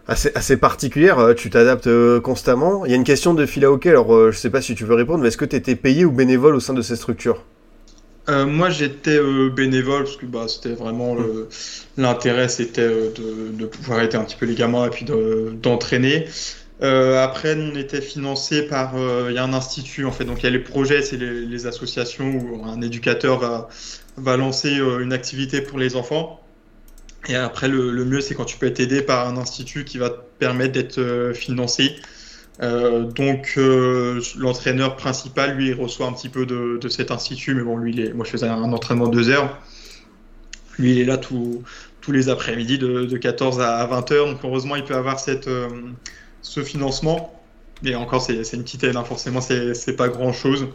[0.07, 2.85] assez, particulière, euh, tu t'adaptes euh, constamment.
[2.85, 4.73] Il y a une question de fil à hockey, alors euh, je sais pas si
[4.75, 6.95] tu veux répondre, mais est-ce que tu étais payé ou bénévole au sein de ces
[6.95, 7.43] structures?
[8.29, 9.21] Moi j'étais
[9.55, 11.15] bénévole parce que bah, c'était vraiment
[11.95, 16.27] l'intérêt c'était de, pouvoir aider un petit peu les gamins et puis d'entraîner.
[16.81, 18.95] De, après on était financé par
[19.29, 21.67] il y a un institut en fait donc il y a les projets c'est les,
[21.67, 23.69] associations où un éducateur
[24.17, 26.41] va lancer une activité pour les enfants
[27.27, 29.97] et après, le, le mieux, c'est quand tu peux être aidé par un institut qui
[29.97, 31.95] va te permettre d'être euh, financé.
[32.61, 37.53] Euh, donc, euh, l'entraîneur principal, lui, il reçoit un petit peu de, de cet institut,
[37.53, 39.59] mais bon, lui, il est, moi, je faisais un entraînement de deux heures.
[40.79, 41.63] Lui, il est là tous
[42.09, 44.25] les après-midi de, de, 14 à 20 heures.
[44.27, 45.49] Donc, heureusement, il peut avoir cette,
[46.41, 47.33] ce financement.
[47.83, 49.03] Mais encore, c'est une petite aide, hein.
[49.03, 50.67] forcément, c'est pas grand-chose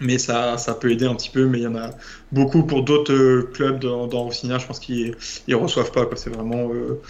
[0.00, 1.46] mais ça, ça peut aider un petit peu.
[1.46, 1.90] Mais il y en a
[2.32, 5.16] beaucoup pour d'autres euh, clubs dans, dans Rossignat, je pense qu'ils
[5.48, 6.08] ne reçoivent pas.
[6.16, 7.00] C'est vraiment euh,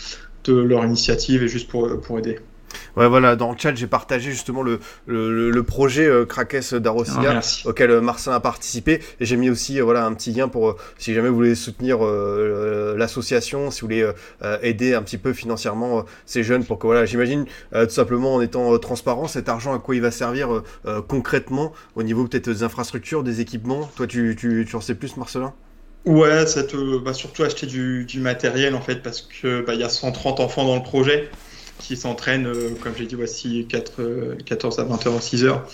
[0.44, 2.47] de leur initiative et juste pour, pour aider.
[2.96, 7.40] Ouais, voilà, dans le chat, j'ai partagé justement le, le, le projet euh, Krakes d'Arosilla
[7.64, 9.00] oh, auquel euh, Marcin a participé.
[9.20, 11.54] Et j'ai mis aussi euh, voilà, un petit lien pour, euh, si jamais vous voulez
[11.54, 16.78] soutenir euh, l'association, si vous voulez euh, aider un petit peu financièrement ces jeunes pour
[16.78, 20.62] que, voilà, j'imagine, tout simplement en étant transparent, cet argent à quoi il va servir
[21.08, 23.90] concrètement au niveau peut-être des infrastructures, des équipements?
[23.96, 25.54] Toi, tu, tu, tu en sais plus, Marcelin?
[26.04, 29.82] Ouais, ça te, bah, surtout acheter du, du matériel en fait, parce que bah, y
[29.82, 31.28] a 130 enfants dans le projet
[31.78, 35.68] qui s'entraînent, euh, comme j'ai dit, voici 4, 14 à 20 heures, 6 heures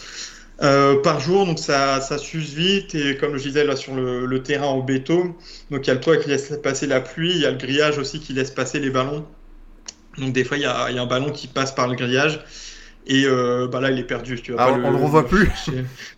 [0.62, 1.46] euh, par jour.
[1.46, 2.94] Donc ça, ça s'use vite.
[2.94, 5.34] Et comme je disais, là sur le, le, terrain en béton,
[5.70, 7.58] donc il y a le toit qui laisse passer la pluie, il y a le
[7.58, 9.24] grillage aussi qui laisse passer les ballons.
[10.18, 11.96] Donc des fois, il y a, il y a un ballon qui passe par le
[11.96, 12.40] grillage.
[13.06, 14.40] Et euh, bah là, il est perdu.
[14.40, 15.50] Tu vois ah, on ne le revoit plus.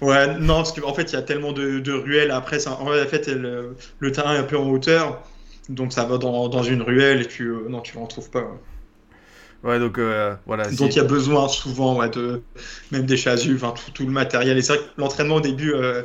[0.00, 2.30] ouais, non, parce qu'en fait, il y a tellement de, de ruelles.
[2.30, 5.20] Après, ça, en fait, le, le, terrain est un peu en hauteur,
[5.68, 8.42] donc ça va dans, dans une ruelle et tu, euh, non, tu le retrouves pas.
[8.42, 8.58] Ouais.
[9.66, 10.70] Ouais, donc euh, voilà.
[10.70, 12.40] Donc il y a besoin souvent ouais, de
[12.92, 14.56] même des chasubles, enfin, tout, tout, le matériel.
[14.56, 16.02] Et c'est vrai que l'entraînement au début, euh,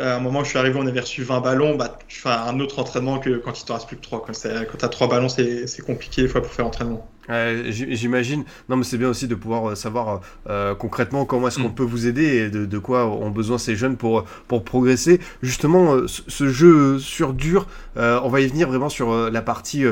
[0.00, 2.58] à un moment, je suis arrivé, on avait reçu 20 ballons, bah, tu fais un
[2.58, 4.24] autre entraînement que quand il te reste plus que 3.
[4.24, 7.06] Quand tu as 3 ballons, c'est compliqué des fois pour faire l'entraînement.
[7.28, 8.44] J'imagine.
[8.68, 11.74] Non, mais c'est bien aussi de pouvoir euh, savoir euh, concrètement comment est-ce qu'on mm.
[11.74, 15.20] peut vous aider et de, quoi ont besoin ces jeunes pour, pour progresser.
[15.42, 19.84] Justement, euh, ce jeu sur dur, on va y venir vraiment sur la partie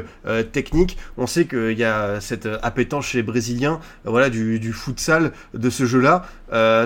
[0.53, 0.99] technique.
[1.17, 5.71] On sait qu'il y a cette appétence chez les Brésiliens voilà, du, du futsal de
[5.71, 6.27] ce jeu-là.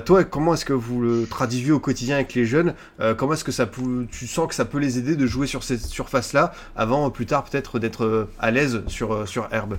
[0.01, 2.75] toi, comment est-ce que vous le traduisez au quotidien avec les jeunes?
[3.17, 5.65] Comment est-ce que ça peut, tu sens que ça peut les aider de jouer sur
[5.65, 9.77] cette surface-là avant plus tard peut-être d'être à l'aise sur, sur herbe?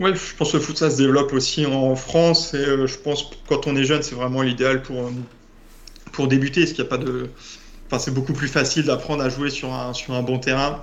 [0.00, 2.96] Ouais, je pense que le foot ça se développe aussi en France et euh, je
[2.96, 5.10] pense que quand on est jeune, c'est vraiment l'idéal pour, euh,
[6.12, 6.62] pour débuter.
[6.62, 7.28] Parce qu'il y a pas de,
[7.86, 10.82] enfin, c'est beaucoup plus facile d'apprendre à jouer sur un, sur un bon terrain.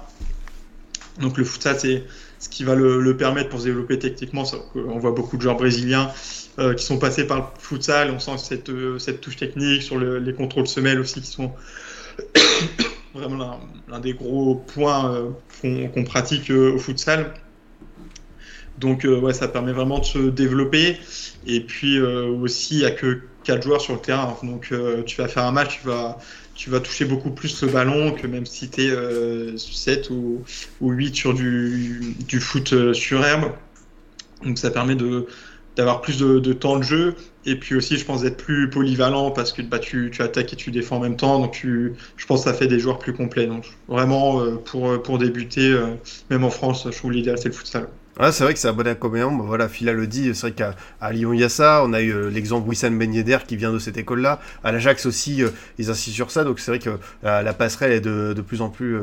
[1.20, 2.04] Donc le futsal, c'est
[2.38, 4.44] ce qui va le, permettre pour se développer techniquement.
[4.76, 6.12] On voit beaucoup de joueurs brésiliens
[6.60, 8.12] euh, qui sont passés par le futsal.
[8.12, 11.54] On sent cette, cette touche technique sur les contrôles semelles aussi qui sont
[13.16, 17.34] vraiment l'un des gros points qu'on pratique au futsal.
[18.78, 20.98] Donc euh, ouais, ça permet vraiment de se développer.
[21.46, 24.38] Et puis euh, aussi, il n'y a que 4 joueurs sur le terrain.
[24.44, 25.82] Donc euh, tu vas faire un match,
[26.56, 30.44] tu vas, toucher beaucoup plus le ballon que même si tu es 7 ou,
[30.82, 33.52] ou, 8 sur du, foot sur herbe.
[34.46, 35.28] Donc ça permet de
[35.76, 37.14] d'avoir plus de, temps de jeu
[37.46, 40.56] et puis aussi je pense d'être plus polyvalent parce que bah, tu, tu, attaques et
[40.56, 43.14] tu défends en même temps donc tu, je pense que ça fait des joueurs plus
[43.14, 45.80] complets donc vraiment pour, pour débuter
[46.32, 47.88] même en France je trouve l'idéal c'est le futsal
[48.20, 49.32] C'est vrai que c'est un bon inconvénient.
[49.38, 51.84] Voilà, Phila le dit, c'est vrai qu'à Lyon, il y a ça.
[51.86, 54.40] On a eu euh, l'exemple Wissam Ben Yedder qui vient de cette école-là.
[54.64, 56.44] À l'Ajax aussi, euh, ils insistent sur ça.
[56.44, 59.02] Donc c'est vrai que euh, la passerelle est de, plus en plus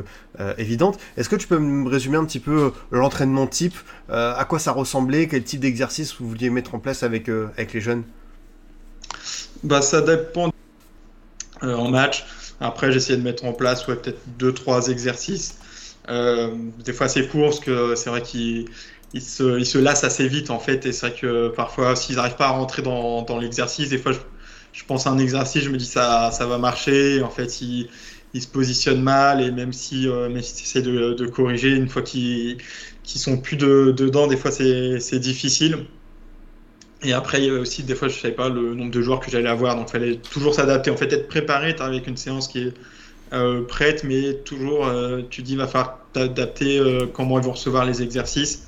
[0.57, 0.99] évidente.
[1.17, 3.75] Est-ce que tu peux me résumer un petit peu l'entraînement type
[4.09, 5.27] À quoi ça ressemblait?
[5.27, 8.03] Quel type d'exercice vous vouliez mettre en place avec, les jeunes?
[9.63, 10.51] Bah, Ça dépend
[11.61, 12.25] en match.
[12.59, 15.59] Après, j'essayais de mettre en place peut-être deux, trois exercices.
[16.09, 18.65] des fois, c'est court parce que c'est vrai qu'ils
[19.13, 20.85] ils se, lassent assez vite en fait.
[20.85, 24.83] Et c'est vrai que parfois, s'ils n'arrivent pas à rentrer dans, l'exercice, des fois, je,
[24.85, 27.21] pense à un exercice, je me dis ça, ça va marcher.
[27.21, 27.89] En fait, ils,
[28.39, 31.87] se positionnent mal et même si, euh, même si tu essaies de, de, corriger, une
[31.87, 32.57] fois qu'ils
[33.03, 35.85] qu sont plus de, dedans, des fois, c'est difficile.
[37.03, 39.01] Et après, il y a aussi, des fois, je ne savais pas le nombre de
[39.01, 40.89] joueurs que j'allais avoir, donc il fallait toujours s'adapter.
[40.89, 42.73] En fait, être préparé, avec une séance qui est
[43.33, 47.51] euh, prête, mais toujours, euh, tu dis, il va falloir t'adapter euh, comment ils vont
[47.51, 48.67] recevoir les exercices.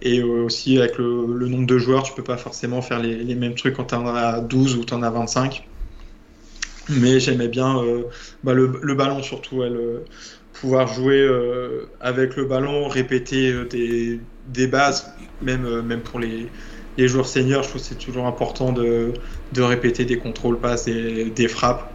[0.00, 3.74] Et aussi, avec le, nombre de joueurs, tu peux pas forcément faire les, mêmes trucs
[3.74, 5.66] quand tu en as 12 ou tu en as 25.
[6.90, 8.04] Mais j'aimais bien euh,
[8.44, 9.62] bah, le, ballon surtout,
[10.54, 16.48] pouvoir jouer euh, avec le ballon, répéter euh, des, bases, même, même pour les,
[16.96, 19.12] joueurs seniors, je trouve que c'est toujours important de,
[19.56, 21.92] répéter des contrôles passes, des frappes.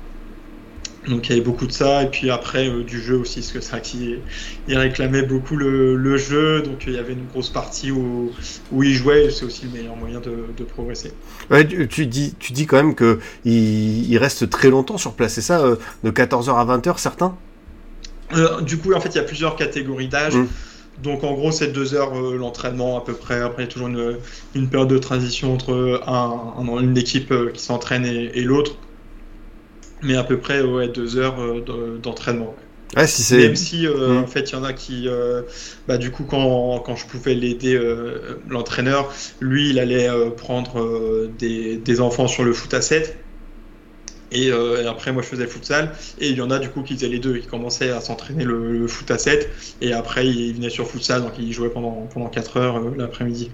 [1.08, 3.52] Donc il y avait beaucoup de ça, et puis après euh, du jeu aussi, parce
[3.52, 4.20] que c'est vrai qu'il
[4.68, 8.32] il réclamait beaucoup le, jeu, donc il y avait une grosse partie où,
[8.72, 11.12] où il jouait, c'est aussi le meilleur moyen de, progresser.
[11.52, 15.42] Ouais, tu, dis, tu dis quand même qu'il il reste très longtemps sur place, c'est
[15.42, 17.36] ça, euh, de 14h à 20h certains?
[18.34, 20.36] Euh, Du coup, en fait, il y a plusieurs catégories d'âge.
[20.36, 20.48] Mmh.
[21.02, 23.42] Donc en gros, c'est deux heures l'entraînement à peu près.
[23.42, 24.18] Après, il y a toujours une,
[24.56, 28.78] une période de transition entre un, une équipe qui s'entraîne et l'autre
[30.04, 32.54] mais à peu près ouais, deux heures euh, d'entraînement.
[32.96, 34.24] Ouais, si Même si euh, mmh.
[34.24, 35.42] en fait il y en a qui, euh,
[35.88, 37.80] bah, du coup quand, quand je pouvais l'aider,
[38.48, 43.18] l'entraîneur, lui il allait prendre des, des, enfants sur le foot à 7
[44.32, 46.94] et, après moi je faisais le futsal et il y en a du coup qui
[46.94, 49.50] faisaient les deux, ils commençaient à s'entraîner le, foot à 7
[49.82, 53.50] et après ils venaient sur futsal donc ils jouaient pendant, pendant 4 heures l'après-midi.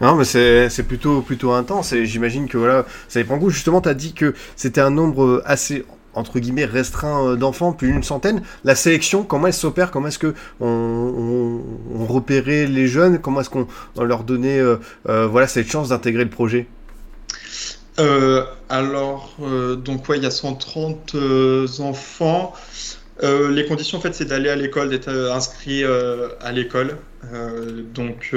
[0.00, 3.50] Non, mais c'est plutôt, intense et j'imagine que voilà, ça dépend goût.
[3.50, 5.84] Justement, tu as dit que c'était un nombre assez
[6.14, 8.42] entre guillemets restreint euh, d'enfants, plus d'une centaine.
[8.64, 9.90] La sélection, comment elle s'opère?
[9.90, 11.60] Comment est-ce que on,
[12.08, 13.18] repérait les jeunes?
[13.18, 13.66] Comment est-ce qu'on
[14.02, 14.76] leur donnait euh,
[15.08, 16.66] euh, voilà cette chance d'intégrer le projet?
[18.70, 19.36] Alors,
[19.76, 21.14] donc ouais, il y a 130
[21.80, 22.54] enfants.
[23.22, 26.96] les conditions en fait, c'est d'aller à l'école, d'être inscrit à l'école.
[27.94, 28.34] donc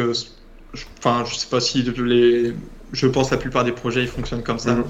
[1.00, 2.54] enfin, je sais pas si les,
[2.92, 4.76] je pense la plupart des projets ils fonctionnent comme ça.
[4.76, 4.86] Mhm.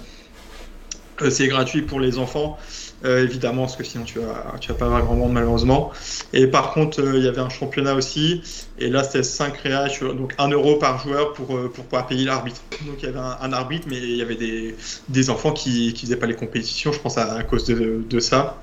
[1.21, 2.57] Euh, c'est gratuit pour les enfants,
[3.05, 5.91] euh, évidemment, parce que sinon tu vas, tu vas pas avoir grand monde malheureusement.
[6.33, 8.41] Et par contre, euh, il y avait un championnat aussi,
[8.79, 12.61] et là c'était 5 réals, donc 1 euro par joueur pour, pour pouvoir payer l'arbitre.
[12.85, 14.75] Donc il y avait un, arbitre, mais il y avait des,
[15.09, 18.59] des enfants qui, qui faisaient pas les compétitions, je pense à, cause de, de ça.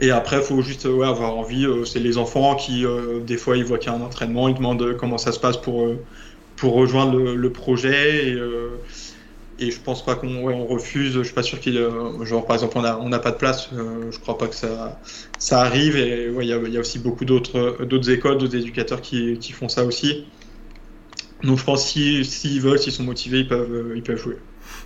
[0.00, 1.66] Et après, il faut juste avoir envie.
[1.66, 4.48] Euh, c'est les enfants qui, euh, des fois, ils voient qu'il y a un entraînement,
[4.48, 5.98] ils demandent comment ça se passe pour, euh,
[6.56, 8.28] pour rejoindre le, projet.
[8.28, 8.38] Et,
[9.60, 11.12] Et je pense pas qu'on refuse.
[11.12, 11.74] Je suis pas sûr qu'il.
[12.22, 13.70] genre, par exemple, on n'a pas de place.
[13.72, 15.00] je crois pas que ça,
[15.38, 15.96] ça arrive.
[15.96, 20.26] Et il y, a, aussi beaucoup d'autres écoles, d'autres éducateurs qui, font ça aussi.
[21.44, 24.36] Donc je pense s'ils si, veulent, s'ils sont motivés, ils peuvent, ils peuvent jouer.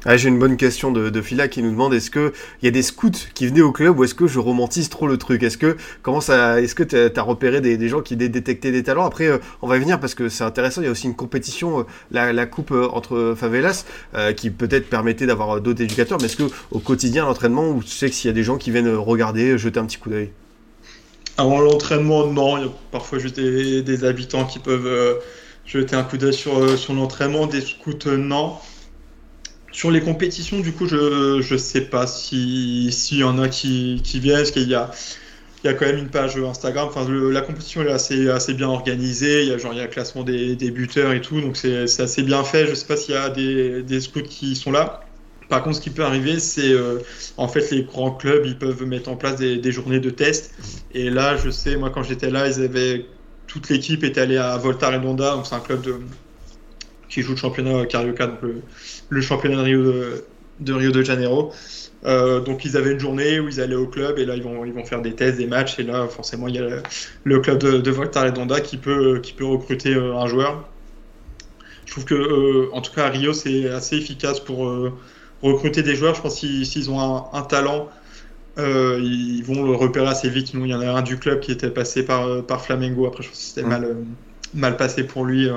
[0.05, 2.33] Ah, J'ai une bonne question de, de Phila qui nous demande est-ce que
[2.63, 5.09] il y a des scouts qui venaient au club ou est-ce que je romantise trop
[5.09, 5.43] le truc?
[5.43, 9.05] Est-ce que comment que tu as, repéré des, gens qui détectaient des talents?
[9.05, 10.83] Après, euh, on va y venir parce que c'est intéressant.
[10.83, 13.85] Il y a aussi une compétition, euh, la, coupe euh, entre favelas,
[14.37, 16.19] qui peut-être permettait d'avoir d'autres éducateurs.
[16.21, 18.71] Mais est-ce que au quotidien, l'entraînement, tu sais que s'il y a des gens qui
[18.71, 20.31] viennent regarder, jeter un petit coup d'œil?
[21.37, 22.57] Avant l'entraînement, non.
[22.59, 25.21] Il y a parfois juste des, des habitants qui peuvent
[25.67, 27.47] jeter un coup d'œil sur, sur l'entraînement.
[27.47, 28.55] Des scouts, non.
[29.71, 34.19] Sur les compétitions, du coup, je ne sais pas s'il y en a qui, qui
[34.19, 34.91] viennent, parce qu'il y a,
[35.63, 36.89] il y a quand même une page Instagram.
[36.89, 39.43] Enfin, la compétition est assez, assez bien organisée.
[39.43, 41.57] Il y a genre il y a le classement des, des buteurs et tout, donc
[41.57, 42.65] c'est assez bien fait.
[42.65, 45.01] Je ne sais pas s'il y a des, des, scouts qui sont là.
[45.49, 46.99] Par contre, ce qui peut arriver, c'est euh,
[47.37, 50.55] en fait les grands clubs, ils peuvent mettre en place des, des, journées de test.
[50.95, 53.07] Et là, je sais, moi quand j'étais là, ils avaient
[53.47, 55.97] toute l'équipe était allée à Volta Redonda, donc c'est un club de,
[57.09, 58.38] qui joue le championnat Carioca, donc
[59.09, 59.83] le, championnat de Rio
[60.61, 61.53] de, Rio de Janeiro.
[62.05, 64.64] Euh, donc ils avaient une journée où ils allaient au club et là ils vont,
[64.64, 66.62] ils vont faire des tests, des matchs et là forcément il y a
[67.25, 70.68] le, club de, de Volta Redonda qui peut, qui peut recruter euh, un joueur.
[71.87, 74.71] Je trouve que euh, en tout cas à Rio c'est assez efficace pour
[75.42, 76.14] recruter des joueurs.
[76.14, 77.88] Je pense qu'ils s'ils ont un, talent,
[78.59, 80.55] ils vont le repérer assez vite.
[80.55, 83.07] Nous il y en a un du club qui était passé par, par Flamengo.
[83.07, 83.68] Après je pense que c'était mmh.
[83.68, 83.97] mal,
[84.55, 85.49] mal passé pour lui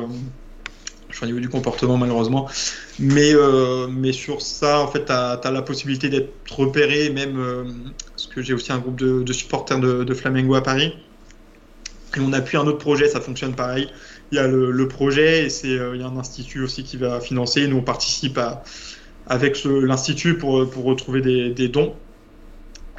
[1.22, 2.50] au niveau du comportement malheureusement.
[3.00, 7.64] Mais, euh, mais sur ça, en fait, tu as, la possibilité d'être repéré, même euh,
[8.12, 10.96] parce que j'ai aussi un groupe de, supporters de, Flamengo à Paris.
[12.16, 13.90] Et on appuie un autre projet, ça fonctionne pareil.
[14.32, 16.98] Il y a le, projet et c'est euh, il y a un institut aussi qui
[16.98, 17.68] va financer.
[17.68, 18.64] Nous, on participe à,
[19.28, 21.94] avec l'institut pour, pour retrouver des, des dons.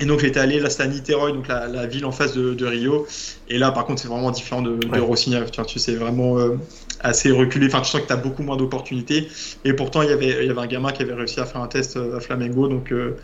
[0.00, 2.54] Et donc j'étais allé, là c'était à Niterói, donc la, la, ville en face de,
[2.54, 3.06] de, Rio.
[3.48, 5.48] Et là par contre c'est vraiment différent de, de Rossignol.
[5.50, 6.56] Tu, vois, tu sais, vraiment euh,
[7.02, 7.66] assez reculé.
[7.66, 9.28] Enfin tu sens que tu as beaucoup moins d'opportunités.
[9.64, 11.60] Et pourtant il y, avait, il y avait un gamin qui avait réussi à faire
[11.60, 12.68] un test euh, à Flamengo.
[12.68, 13.16] Donc euh,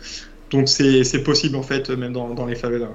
[0.51, 2.89] donc c'est possible en fait même dans, dans les favelas.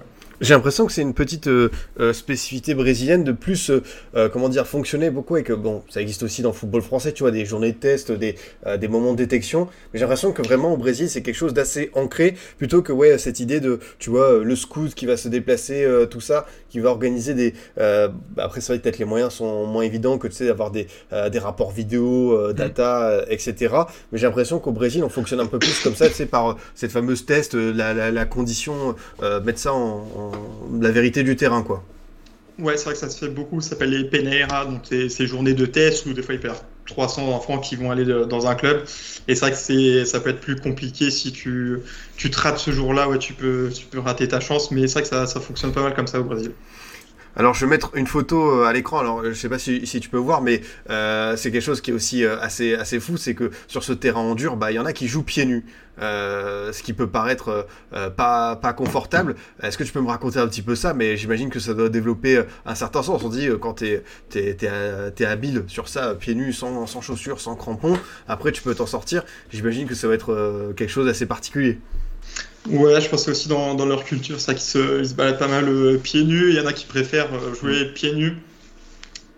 [0.44, 3.70] J'ai l'impression que c'est une petite euh, euh, spécificité brésilienne de plus,
[4.14, 7.12] euh, comment dire, fonctionner beaucoup et que, bon, ça existe aussi dans le football français,
[7.12, 8.34] tu vois, des journées de test, des,
[8.78, 9.68] des moments de détection.
[9.92, 13.16] Mais j'ai l'impression que vraiment au Brésil, c'est quelque chose d'assez ancré plutôt que, ouais,
[13.16, 16.90] cette idée de, tu vois, le scout qui va se déplacer, tout ça, qui va
[16.90, 17.54] organiser des.
[18.36, 20.88] après, c'est vrai que peut-être les moyens sont moins évidents que, tu sais, d'avoir des,
[21.32, 22.52] des rapports vidéo, mm.
[22.52, 23.74] data, etc.
[24.12, 26.58] Mais j'ai l'impression qu'au Brésil, on fonctionne un peu plus comme ça, tu sais, par
[26.74, 28.94] cette fameuse test, la, la, la condition,
[29.42, 30.33] mettre ça en
[30.80, 31.82] la vérité du terrain, quoi.
[32.58, 33.60] Ouais, c'est vrai que ça se fait beaucoup.
[33.60, 36.50] Ça s'appelle les Peneira, donc ces journées de test où des fois il peut y
[36.50, 38.84] avoir 300 enfants qui vont aller dans un club.
[39.26, 41.78] Et c'est vrai que c'est, ça peut être plus compliqué si tu,
[42.16, 44.70] tu te rates ce jour-là, ouais, tu peux, tu peux rater ta chance.
[44.70, 46.52] Mais c'est vrai que ça, ça fonctionne pas mal comme ça au Brésil.
[47.36, 49.00] Alors je vais mettre une photo euh, à l'écran.
[49.00, 51.90] Alors je sais pas si, si, tu peux voir, mais euh, c'est quelque chose qui
[51.90, 54.76] est aussi euh, assez assez fou, c'est que sur ce terrain en dur, bah il
[54.76, 55.64] y en a qui jouent pieds nus,
[56.00, 59.34] euh, ce qui peut paraître euh, pas pas confortable.
[59.62, 60.94] Est-ce que tu peux me raconter un petit peu ça?
[60.94, 63.22] Mais j'imagine que ça doit développer un certain sens.
[63.24, 64.56] On dit quand t'es t'es
[65.16, 67.98] t'es habile sur ça, pieds nus, sans sans chaussures, sans crampons.
[68.28, 69.24] Après tu peux t'en sortir.
[69.50, 71.80] J'imagine que ça va être quelque chose d'assez particulier.
[72.68, 75.48] Ouais, je pense aussi dans, dans leur culture, ça qui se, ils se baladent pas
[75.48, 76.50] mal euh, pieds nus.
[76.50, 78.36] Il y en a qui préfèrent euh, jouer pieds nus.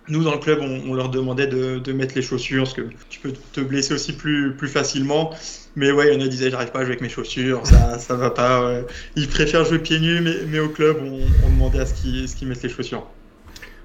[0.09, 2.83] Nous, dans le club, on, on leur demandait de, de, mettre les chaussures parce que
[3.09, 5.35] tu peux te blesser aussi plus, plus facilement.
[5.75, 7.67] Mais ouais, il y en a qui disaient j'arrive pas à jouer avec mes chaussures,
[7.67, 8.65] ça, ça va pas.
[8.65, 8.87] Ouais.
[9.17, 12.33] Ils préfèrent jouer pieds nus, mais, mais au club, on, on demandait à ce qu'ils
[12.33, 13.09] qu mettent les chaussures.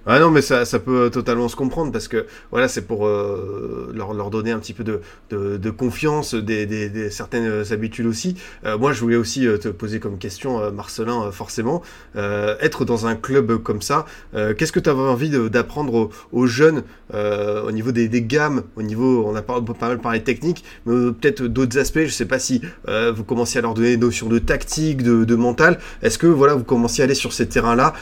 [0.08, 3.92] Ah non, mais ça, ça peut totalement se comprendre parce que voilà, c'est pour euh,
[3.94, 8.08] leur, leur, donner un petit peu de, de, de confiance, des, des, des, certaines habitudes
[8.08, 8.36] aussi.
[8.66, 11.84] Euh, moi, je voulais aussi euh, te poser comme question, euh, Marcelin, euh, forcément,
[12.16, 16.84] être dans un club comme ça, qu'est-ce que tu avais envie d'apprendre aux, jeunes
[17.14, 21.12] au niveau des, des, gammes, au niveau, on a pas, pas mal parlé technique, mais
[21.12, 22.04] peut-être d'autres aspects.
[22.06, 25.36] Je sais pas si vous commenciez à leur donner des notions de tactique, de, de
[25.36, 25.80] mental.
[26.02, 27.94] Est-ce que voilà, vous commenciez à aller sur ces terrains-là,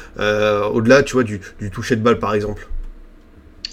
[0.72, 2.68] au-delà, tu vois, du, du toucher de balle par exemple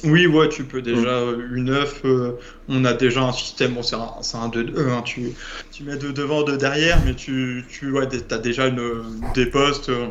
[0.04, 1.24] oui, ouais, tu peux déjà.
[1.24, 1.56] Mm.
[1.56, 2.32] U9, euh,
[2.68, 5.32] on a déjà un système, bon, c'est un, un 2-2, hein, tu,
[5.72, 9.02] tu mets de devant, de derrière, mais tu, tu ouais, as déjà une,
[9.34, 9.88] des postes.
[9.88, 10.08] Euh,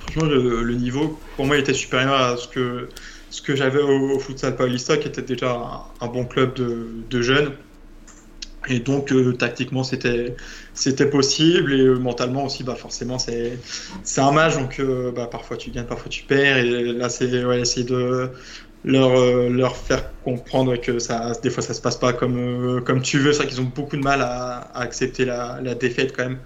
[0.00, 2.88] franchement, le, le, niveau, pour moi, était supérieur à ce que,
[3.30, 6.88] ce que j'avais au, au, Futsal Paulista, qui était déjà un, un bon club de,
[7.08, 7.52] de jeunes.
[8.68, 11.72] Et donc, euh, tactiquement, c'était possible.
[11.72, 13.58] Et euh, mentalement aussi, bah, forcément, c'est
[14.18, 14.56] un match.
[14.56, 16.58] Donc, euh, bah, parfois tu gagnes, parfois tu perds.
[16.58, 18.30] Et là, c'est essayer de,
[18.84, 23.18] leur, leur faire comprendre que ça, des fois ça se passe pas comme, comme tu
[23.18, 23.32] veux.
[23.32, 26.38] C'est vrai qu'ils ont beaucoup de mal à, accepter la, la, défaite quand même,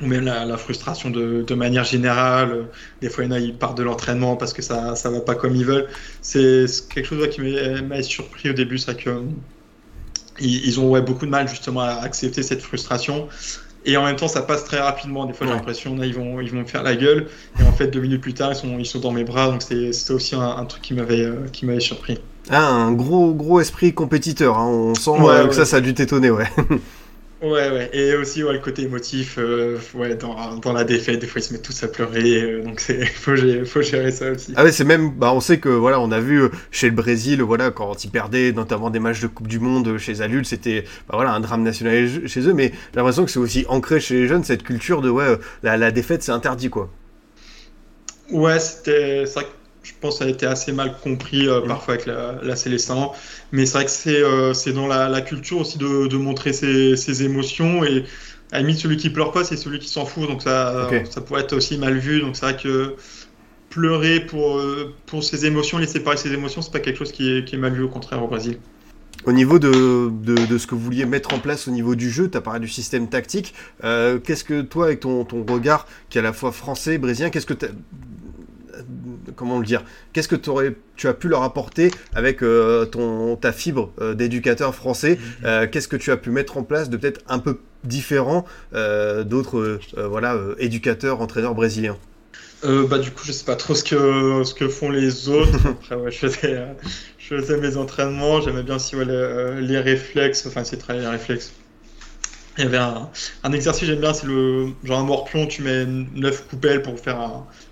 [0.00, 2.66] ou même la, frustration de, manière générale.
[3.00, 5.20] Des fois, il y en a, ils partent de l'entraînement parce que ça, ça va
[5.20, 5.88] pas comme ils veulent.
[6.22, 9.10] C'est quelque chose qui m'a surpris au début, c'est que
[10.40, 13.28] ils, ils, ont ouais, beaucoup de mal justement à accepter cette frustration.
[13.86, 15.24] Et en même temps, ça passe très rapidement.
[15.24, 17.28] Des fois, j'ai l'impression qu'ils vont, ils vont me faire la gueule.
[17.58, 19.48] Et en fait, deux minutes plus tard, ils sont, ils sont dans mes bras.
[19.48, 22.18] Donc, c'était aussi un, un, truc qui m'avait euh, qui m'avait surpris.
[22.50, 24.58] Ah, un gros, gros esprit compétiteur.
[24.58, 24.66] Hein.
[24.66, 26.48] On sent ouais, euh, que ça, ça a dû t'étonner, ouais.
[27.42, 27.90] Ouais, ouais.
[27.94, 31.44] Et aussi, ouais, le côté émotif, euh, ouais, dans, dans, la défaite, des fois, ils
[31.44, 32.42] se mettent tous à pleurer.
[32.42, 33.34] Euh, donc, il faut,
[33.64, 34.52] faut, gérer ça aussi.
[34.56, 36.94] Ah ouais, c'est même, bah, on sait que, voilà, on a vu euh, chez le
[36.94, 40.82] Brésil, voilà, quand ils perdaient, notamment des matchs de Coupe du Monde chez adultes, c'était,
[41.08, 42.52] bah, voilà, un drame national chez eux.
[42.52, 45.78] Mais j'ai l'impression que c'est aussi ancré chez les jeunes, cette culture de, ouais, la,
[45.78, 46.90] la défaite, c'est interdit, quoi.
[48.30, 49.59] Ouais, c'était, c'est vrai que
[49.90, 51.68] je pense que ça a été assez mal compris euh, mmh.
[51.68, 53.10] parfois avec la, la Célestin.
[53.52, 56.96] Mais c'est vrai que c'est euh, dans la, la, culture aussi de, de montrer ses,
[56.96, 57.84] ses, émotions.
[57.84, 58.04] Et
[58.52, 60.28] à la limite, celui qui pleure pas, c'est celui qui s'en fout.
[60.28, 61.04] Donc ça, okay.
[61.10, 62.20] ça pourrait être aussi mal vu.
[62.20, 62.94] Donc c'est vrai que
[63.68, 67.30] pleurer pour, euh, pour ses émotions, laisser parler ses émotions, c'est pas quelque chose qui
[67.30, 68.58] est, qui est mal vu, au contraire, au Brésil.
[69.26, 72.10] Au niveau de, de, de, ce que vous vouliez mettre en place au niveau du
[72.10, 73.54] jeu, tu as parlé du système tactique.
[73.84, 77.28] Euh, qu'est-ce que toi, avec ton, ton regard qui est à la fois français, brésilien,
[77.28, 77.54] qu'est-ce que
[79.34, 83.52] comment le dire Qu'est-ce que aurais, tu as pu leur apporter avec euh, ton, ta
[83.52, 85.46] fibre euh, d'éducateur français mm-hmm.
[85.46, 89.80] euh, Qu'est-ce que tu as pu mettre en place de peut-être un peu différent d'autres
[89.96, 91.96] voilà, éducateurs, entraîneurs brésiliens?
[92.62, 95.58] Bah, du coup, je sais pas trop ce que, ce que font les autres.
[95.66, 96.58] Après, ouais, je, faisais,
[97.16, 98.42] je faisais mes entraînements.
[98.42, 101.54] J'aimais bien aussi ouais, les, les, réflexes, enfin, essayer de travailler les réflexes.
[102.58, 103.08] Il y avait un,
[103.44, 107.20] un exercice, j'aime bien, c'est le genre un morpion, tu mets 9 coupelles pour faire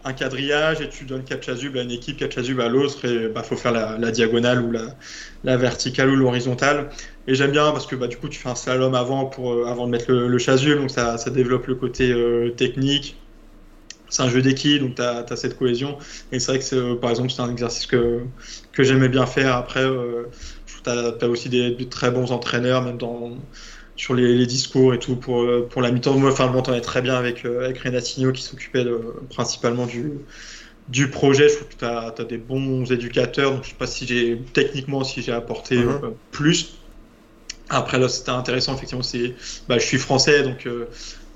[0.04, 3.24] un, quadrillage et tu donnes 4 chasubles à une équipe, 4 chasubles à l'autre, et
[3.24, 4.72] il bah, faut faire la, diagonale ou
[5.42, 6.90] la, verticale ou l'horizontale.
[7.26, 9.66] Et j'aime bien parce que bah, du coup, tu fais un slalom avant, pour, euh,
[9.66, 13.16] avant de mettre le, le chasuble, donc ça, développe le côté euh, technique.
[14.10, 15.98] C'est un jeu d'équipe, donc tu as, cette cohésion.
[16.32, 18.22] Et c'est vrai que, euh, par exemple, c'est un exercice que,
[18.72, 19.54] que j'aimais bien faire.
[19.56, 20.24] Après, euh,
[20.84, 23.36] tu as, aussi des, de très bons entraîneurs, même dans
[23.98, 26.16] sur les, les, discours et tout pour, pour la mi-temps.
[26.16, 28.86] Moi, enfin, je m'entendais très bien avec, euh, avec Renatinho qui s'occupait
[29.28, 30.12] principalement du,
[30.88, 31.48] du projet.
[31.48, 34.40] Je trouve que tu as, as, des bons éducateurs, donc je sais pas si j'ai
[34.52, 36.04] techniquement si j'ai apporté mm -hmm.
[36.04, 36.78] euh, plus.
[37.70, 39.34] Après, là, c'était intéressant, effectivement, c'est,
[39.68, 40.86] bah, je suis français, donc euh,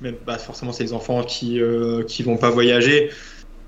[0.01, 3.11] même, bah, forcément, c'est les enfants qui euh, qui vont pas voyager.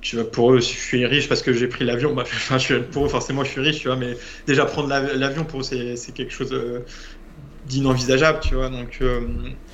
[0.00, 2.14] Tu vois, pour eux, je suis riche parce que j'ai pris l'avion.
[2.14, 4.16] Bah, enfin, je suis, pour eux, forcément, je suis riche, tu vois, mais
[4.46, 4.88] déjà prendre
[5.22, 5.62] l'avion pour eux,
[5.96, 6.52] c'est quelque chose
[7.66, 8.68] d'inenvisageable, tu vois.
[8.68, 9.20] Donc, euh,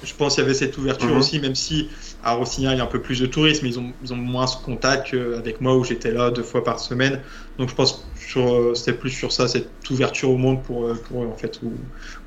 [0.05, 1.19] je pense qu'il y avait cette ouverture mm -hmm.
[1.19, 1.89] aussi, même si
[2.23, 4.47] à Rossignol, il y a un peu plus de tourisme, ils ont, ils ont moins
[4.47, 7.21] ce contact qu'avec moi où j'étais là deux fois par semaine.
[7.59, 7.93] Donc, je pense
[8.35, 11.37] que euh, c'était plus sur ça, cette ouverture au monde pour, euh, pour eux, en
[11.37, 11.73] fait, où,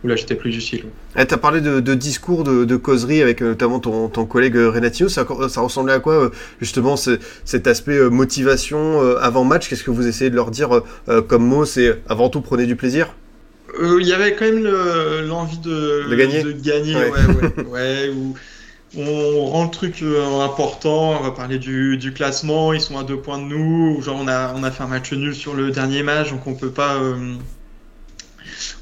[0.03, 0.85] où là, j'étais plus utile.
[1.17, 4.55] Eh, tu as parlé de, de discours, de, de, causerie avec notamment ton, ton collègue
[4.55, 5.07] Renatino.
[5.09, 8.81] Ça, ça, ressemblait à quoi, justement, ce, cet aspect motivation
[9.17, 9.69] avant match?
[9.69, 10.81] Qu'est-ce que vous essayez de leur dire
[11.29, 11.63] comme mot?
[11.65, 13.05] C'est avant tout, prenez du plaisir?
[13.79, 14.63] Il euh, y avait quand même
[15.27, 17.09] l'envie de, de, gagner, de gagner ouais.
[17.09, 18.35] ouais, ouais, ouais où
[18.95, 23.03] on rend le truc euh, important, on va parler du, du, classement, ils sont à
[23.03, 25.71] deux points de nous, genre on a, on a fait un match nul sur le
[25.71, 27.35] dernier match, donc on peut pas, euh,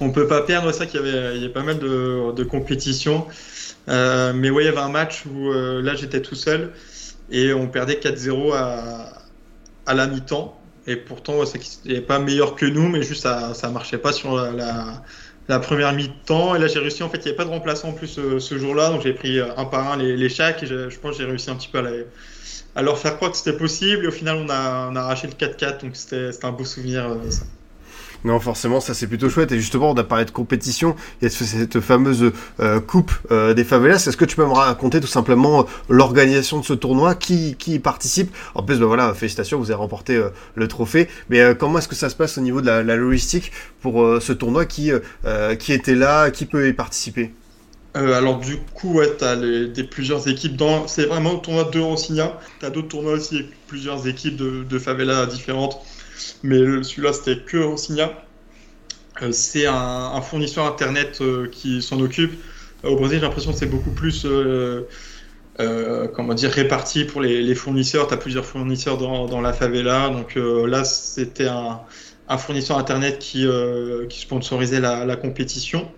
[0.01, 2.33] on peut pas perdre, c'est ça qu'il y avait, il y a pas mal de,
[2.33, 3.25] de compétitions,
[3.87, 6.73] euh, mais ouais, il y avait un match où là j'étais tout seul
[7.29, 9.13] et on perdait 4-0 à,
[9.85, 13.69] à la mi-temps, et pourtant, c'est n'est pas meilleur que nous, mais juste ça, ça
[13.69, 16.55] marchait pas sur la, première mi-temps.
[16.55, 17.03] Et là, j'ai réussi.
[17.03, 19.13] En fait, il n'y avait pas de remplaçant en plus ce, ce jour-là, donc j'ai
[19.13, 20.63] pris un par un les, les chacs.
[20.63, 21.79] Et je, pense que j'ai réussi un petit peu
[22.75, 24.05] à, leur faire croire que c'était possible.
[24.05, 27.05] Et au final, on a, arraché le 4-4, donc c'était un beau souvenir.
[27.09, 27.17] Euh.
[28.23, 29.51] Non, forcément, ça c'est plutôt chouette.
[29.51, 30.95] Et justement, on a parlé de compétition.
[31.21, 33.95] Il y cette fameuse euh, coupe euh, des favelas.
[33.95, 37.15] Est-ce que tu peux me raconter tout simplement euh, l'organisation de ce tournoi?
[37.15, 38.33] Qui, qui participe?
[38.53, 40.21] En plus, ben voilà, félicitations, vous avez remporté
[40.55, 41.07] le trophée.
[41.29, 43.51] Mais comment est-ce que ça se passe au niveau de la, logistique
[43.81, 44.91] pour ce tournoi qui,
[45.69, 46.29] était là?
[46.31, 47.31] Qui peut y participer?
[47.93, 50.55] Alors du coup, ouais, tu as des, plusieurs équipes.
[50.55, 52.31] dans C'est vraiment le tournoi de Rossignol.
[52.59, 55.81] Tu as d'autres tournois aussi plusieurs équipes de favelas différentes
[56.43, 58.11] mais celui-là c'était que Rocinha.
[59.21, 62.33] Euh, c'est un, fournisseur internet euh, qui s'en occupe.
[62.83, 64.87] Au Brésil, j'ai l'impression que c'est beaucoup plus euh,
[66.15, 68.07] comment dire réparti pour les, fournisseurs.
[68.07, 70.09] Tu as plusieurs fournisseurs dans, la favela.
[70.09, 71.81] Donc là, c'était un,
[72.37, 73.45] fournisseur internet qui,
[74.09, 75.91] qui sponsorisait la, compétition.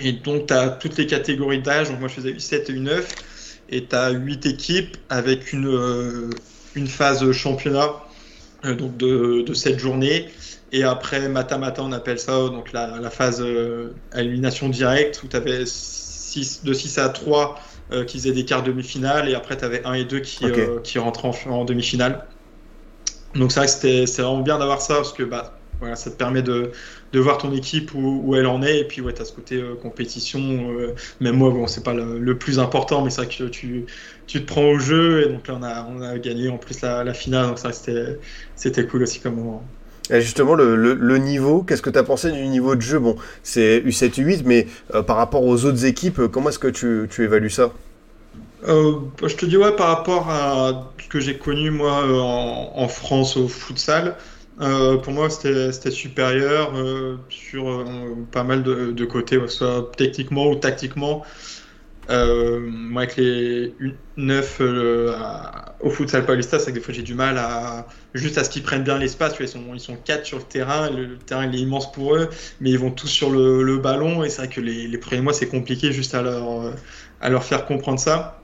[0.00, 1.88] Et donc, tu as toutes les catégories d'âge.
[1.88, 3.02] Donc, moi, je faisais U7 et U9.
[3.70, 6.18] Et tu as 8 équipes avec une,
[6.86, 8.11] phase championnat euh,
[8.64, 10.28] donc de, de, cette journée.
[10.72, 15.36] Et après, mata-mata, on appelle ça, donc la, la phase euh, élimination directe, où tu
[15.36, 17.58] avais 6, de 6 à 3
[17.92, 20.58] euh, qui faisaient des quarts demi-finale, et après, tu avais 1 et 2 qui, Ok.
[20.58, 22.26] euh, qui rentraient en, en demi-finale.
[23.34, 26.10] Donc c'est vrai que c'était c'est vraiment bien d'avoir ça, parce que bah, voilà, ça
[26.10, 26.72] te permet de,
[27.12, 29.32] de voir ton équipe où, où elle en est, et puis ouais, tu as ce
[29.32, 30.40] côté euh, compétition.
[30.40, 33.86] euh, même moi, bon, c'est pas le, le plus important, mais c'est vrai que tu,
[34.26, 36.80] tu te prends au jeu, et donc là, on a, on a gagné en plus
[36.82, 38.18] la, la finale, donc que c'était-
[38.86, 39.72] cool aussi comme moment.
[40.10, 42.98] Et justement, le, le- le niveau, qu'est-ce que tu as pensé du niveau de jeu?
[42.98, 47.08] Bon, c'est U7, U8, mais euh, par rapport aux autres équipes, comment est-ce que tu,
[47.10, 47.72] tu évalues ça?
[48.64, 52.88] Euh, je te dis ouais par rapport à ce que j'ai connu moi en, en
[52.88, 54.16] France au futsal,
[54.62, 57.84] euh, pour moi c'était supérieur euh, sur euh,
[58.30, 61.24] pas mal de, côtés, soit techniquement ou tactiquement.
[62.08, 63.74] Moi avec les
[64.16, 64.60] 9
[65.80, 68.62] au futsal Paulista, c'est que des fois j'ai du mal à juste à ce qu'ils
[68.62, 69.34] prennent bien l'espace.
[69.40, 72.28] Ils sont ils sont quatre sur le terrain, le, terrain est immense pour eux,
[72.60, 75.48] mais ils vont tous sur le, ballon et c'est vrai que les, premiers mois c'est
[75.48, 78.41] compliqué juste à leur faire comprendre ça.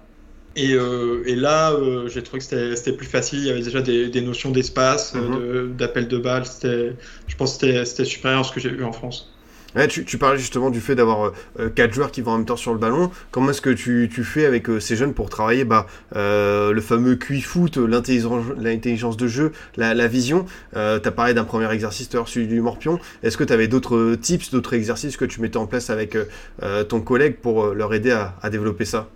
[0.61, 3.39] Et, euh, et là, euh, j'ai trouvé que c'était plus facile.
[3.39, 5.23] Il y avait déjà des, des notions d'espace, Mhm.
[5.23, 6.45] euh, de- d'appel de, balle.
[6.47, 6.95] C'était,
[7.29, 9.33] je pense que c'était- supérieur à ce que j'ai vu en France.
[9.77, 12.47] Ouais, tu, tu parlais justement du fait d'avoir euh, quatre joueurs qui vont en même
[12.47, 13.11] temps sur le ballon.
[13.31, 15.87] Comment est-ce que tu, tu fais avec ces jeunes pour travailler bah,
[16.17, 20.47] le fameux QI foot, l'intelligence de jeu, la, la vision?
[20.73, 22.99] Tu as parlé d'un premier exercice, celui du morpion.
[23.23, 26.17] Est-ce que tu avais d'autres tips, d'autres exercices que tu mettais en place avec
[26.89, 29.09] ton collègue pour leur aider à, à développer ça?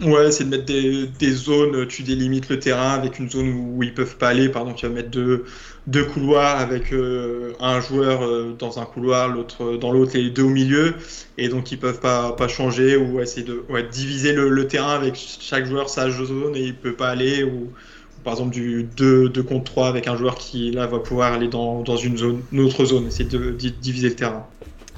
[0.00, 1.86] Ouais, c'est de mettre des, des zones.
[1.86, 4.48] Tu délimites le terrain avec une zone où, ils peuvent pas aller.
[4.48, 5.44] Par exemple, tu vas mettre deux,
[5.86, 10.30] deux couloirs avec euh, un joueur euh, dans un couloir, l'autre dans l'autre, et les
[10.30, 10.94] deux au milieu.
[11.36, 15.14] Et donc, ils peuvent pas, pas changer ou essayer de ouais, diviser le, terrain avec
[15.16, 17.44] chaque joueur sa zone et il peut pas aller.
[17.44, 17.70] Ou,
[18.24, 21.48] par exemple, du 2, 2 contre 3 avec un joueur qui là va pouvoir aller
[21.48, 24.46] dans, dans une zone, une autre zone, essayer de diviser le terrain.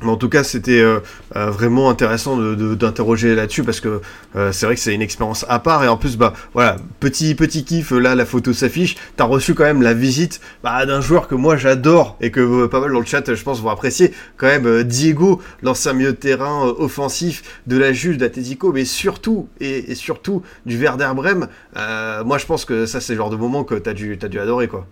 [0.04, 1.00] Mais en tout cas, c'était euh,
[1.36, 4.00] euh, vraiment intéressant d'interroger là-dessus parce que
[4.36, 7.34] euh, c'est vrai que c'est une expérience à part et en plus, bah voilà, petit
[7.34, 7.90] petit kiff.
[7.90, 8.96] Là, la photo s'affiche.
[9.16, 12.80] T'as reçu quand même la visite bah, d'un joueur que moi j'adore et que pas
[12.80, 14.12] mal dans le chat, je pense, vont apprécier.
[14.36, 19.94] Quand même, Diego, l'ancien milieu de terrain offensif de la Juve d'Atletico, mais surtout et,
[19.94, 21.12] surtout du Werder.
[21.76, 24.28] Euh, moi, je pense que ça, c'est le genre de moment que t'as dû t'as
[24.28, 24.86] dû adorer quoi.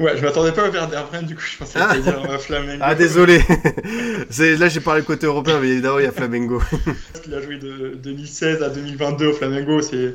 [0.00, 1.88] Ouais, je m'attendais pas au Werder Bremen, du coup, je pensais Ah.
[1.94, 2.82] que t'allais dire euh, Flamengo.
[2.84, 3.38] Ah désolé.
[4.58, 6.62] là j'ai parlé côté européen, mais évidemment il y a Flamengo.
[7.26, 9.82] Il a joué de 2016 à 2022 au Flamengo.
[9.82, 10.14] C'est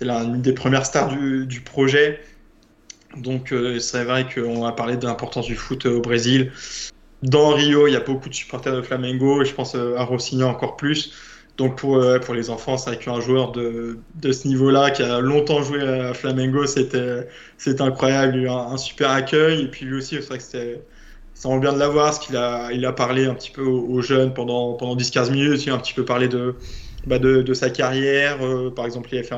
[0.00, 2.20] l'une des premières stars du, du projet.
[3.16, 6.52] Donc euh, c'est vrai qu'on a parlé de l'importance du foot euh, au Brésil.
[7.22, 10.04] Dans Rio, il y a beaucoup de supporters de Flamengo et je pense euh, à
[10.04, 11.12] Rocinha encore plus.
[11.58, 15.02] Donc pour, euh, pour les enfants, c'est vrai qu'un joueur de, de ce niveau-là qui
[15.02, 17.26] a longtemps joué à Flamengo, c'était
[17.80, 18.36] incroyable.
[18.36, 20.80] Il a eu un, super accueil et puis lui aussi, c'est vrai que c'était
[21.34, 24.00] c'est vraiment bien de l'avoir parce qu'il a, il a parlé un petit peu aux,
[24.02, 25.66] jeunes pendant, pendant 10-15 minutes.
[25.66, 26.54] Il a un petit peu parlé de,
[27.06, 28.38] bah de, sa carrière.
[28.42, 29.36] Euh, par exemple, il, a fait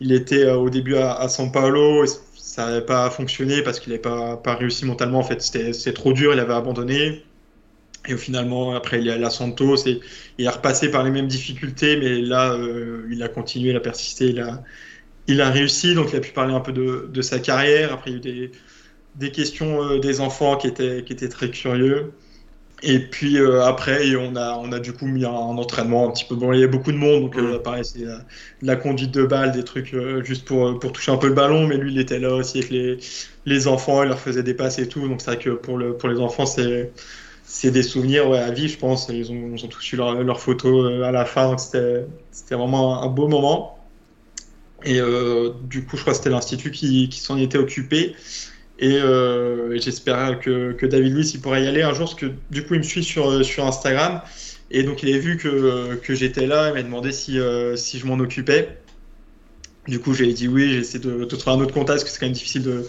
[0.00, 3.92] il était euh, au début à, São Paulo et ça n'avait pas fonctionné parce qu'il
[3.92, 5.18] n'avait pas, pas réussi mentalement.
[5.18, 7.22] En fait, c'était trop dur, il avait abandonné.
[8.06, 10.00] Et finalement, après, il est à Santos et
[10.38, 13.80] il a repassé par les mêmes difficultés, mais là, euh, il a continué, il a
[13.80, 14.62] persisté, il a,
[15.26, 15.94] il a réussi.
[15.94, 17.92] Donc, il a pu parler un peu de, de sa carrière.
[17.92, 18.52] Après, il y a eu des,
[19.16, 22.12] des questions euh, des enfants qui étaient, qui étaient très curieux.
[22.82, 26.12] Et puis euh, après, on a, on a du coup mis un, un entraînement un
[26.12, 26.34] petit peu.
[26.34, 28.18] Bon, il y a beaucoup de monde, donc euh, pareil, c'est euh,
[28.60, 31.66] de la conduite de balle, des trucs juste pour, pour toucher un peu le ballon.
[31.66, 32.98] Mais lui, il était là aussi avec les,
[33.46, 35.08] les enfants, il leur faisait des passes et tout.
[35.08, 36.92] Donc c'est vrai que pour, le, pour les enfants, c'est
[37.46, 39.08] c'est des souvenirs à vie, je pense.
[39.10, 43.08] Ils ont, tous eu leurs leur photos euh, à la fin, donc c'était vraiment un,
[43.08, 43.78] beau moment.
[44.84, 48.16] Et euh, du coup, je crois que c'était l'Institut qui, s'en était occupé.
[48.78, 52.64] Et, euh, j'espère que, David Luiz il pourrait y aller un jour, parce que du
[52.64, 53.28] coup, il me suit sur,
[53.58, 54.22] Instagram.
[54.70, 58.78] Et donc, il avait vu que, j'étais là, il m'a demandé si, je m'en occupais.
[59.86, 62.18] Du coup, j'ai dit oui, j'ai essayé de, trouver un autre contact, parce que c'est
[62.18, 62.84] quand même difficile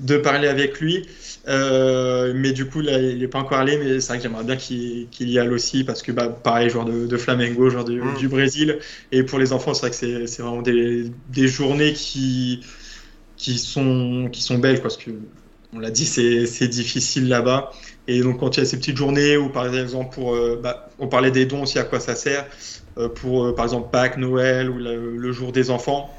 [0.00, 1.06] de parler avec lui.
[1.48, 4.44] Euh, mais du coup, là, il n'est pas encore allé, mais c'est vrai que j'aimerais
[4.44, 7.84] bien qu'il qu y aille aussi, parce que, bah, pareil, joueur de, de Flamengo, joueur
[7.84, 8.14] du, Mm.
[8.14, 8.78] du Brésil.
[9.12, 12.60] Et pour les enfants, c'est vrai que c'est vraiment des, des journées qui,
[13.36, 15.10] qui, sont, qui sont belles, parce que,
[15.72, 17.70] on l'a dit, c'est difficile là-bas.
[18.08, 20.90] Et donc, quand il y a ces petites journées où, par exemple, pour, euh, bah,
[20.98, 22.46] on parlait des dons aussi, à quoi ça sert,
[22.98, 26.10] euh, pour, par exemple, Pâques, Noël ou le jour des enfants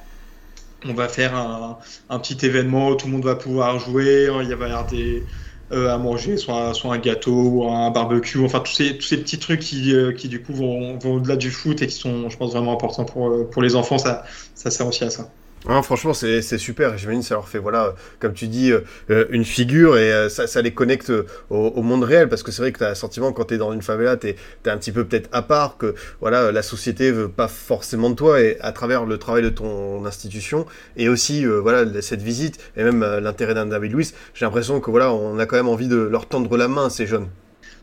[0.86, 4.25] on va faire un, petit événement où tout le monde va pouvoir jouer.
[4.25, 5.25] Il va y avoir des,
[5.71, 8.43] euh, à manger, soit, un gâteau ou un barbecue.
[8.43, 11.82] Enfin, tous ces, petits trucs qui, euh, qui du coup, vont, vont au-delà du foot
[11.82, 13.97] et qui sont, je pense, vraiment importants pour, pour les enfants.
[13.97, 14.23] Ça,
[14.55, 15.36] ça sert aussi à ça.
[15.68, 16.97] Ah, franchement, c'est super.
[16.97, 20.62] J'imagine ça leur fait, voilà, comme tu dis, euh, une figure et euh, ça, ça,
[20.62, 21.12] les connecte
[21.49, 23.53] au, au, monde réel parce que c'est vrai que tu as un sentiment quand tu
[23.53, 24.36] es dans une favela, tu es,
[24.66, 28.41] un petit peu peut-être à part, que voilà, la société veut pas forcément de toi
[28.41, 30.66] et à travers le travail de ton institution
[30.97, 34.89] et aussi euh, voilà cette visite et même l'intérêt d'un David Luiz, j'ai l'impression que
[34.89, 37.28] voilà, on a quand même envie de leur tendre la main ces jeunes.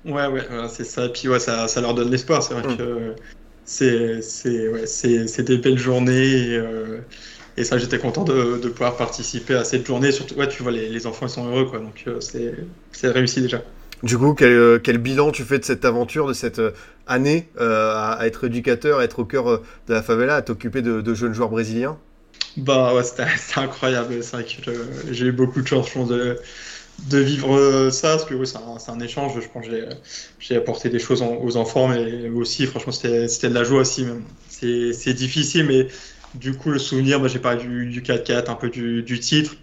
[0.04, 1.06] Ouais, ouais, c'est ça.
[1.06, 2.42] Et puis ouais, ça, ça leur donne l'espoir.
[2.42, 2.76] C'est vrai mm.
[2.76, 3.14] que
[3.64, 6.54] c'est ouais, des belles journées.
[6.54, 6.62] Et,
[7.58, 10.12] et ça, j'étais content de, de, pouvoir participer à cette journée.
[10.12, 11.80] Surtout, ouais, tu vois, les, les enfants ils sont heureux, quoi.
[11.80, 13.62] Donc, euh, c'est réussi déjà.
[14.04, 16.70] Du coup, quel, euh, quel, bilan tu fais de cette aventure, de cette euh,
[17.08, 21.00] année à, à, être éducateur, à être au cœur de la favela, à t'occuper de,
[21.00, 21.98] de, jeunes joueurs brésiliens?
[22.56, 23.24] Bah ouais, c'était
[23.56, 24.22] incroyable.
[24.22, 24.70] C'est vrai que
[25.10, 26.38] j'ai eu beaucoup de chance, de,
[27.10, 29.32] de vivre ça, parce que oui, c'est un, un, échange.
[29.34, 29.72] Je pense que
[30.38, 34.06] j'ai apporté des choses aux enfants, mais aussi, franchement, c'était de la joie aussi.
[34.48, 35.88] C'est difficile, mais
[36.38, 39.56] du coup, le souvenir, moi j'ai parlé du, 4-4, un peu du, titre.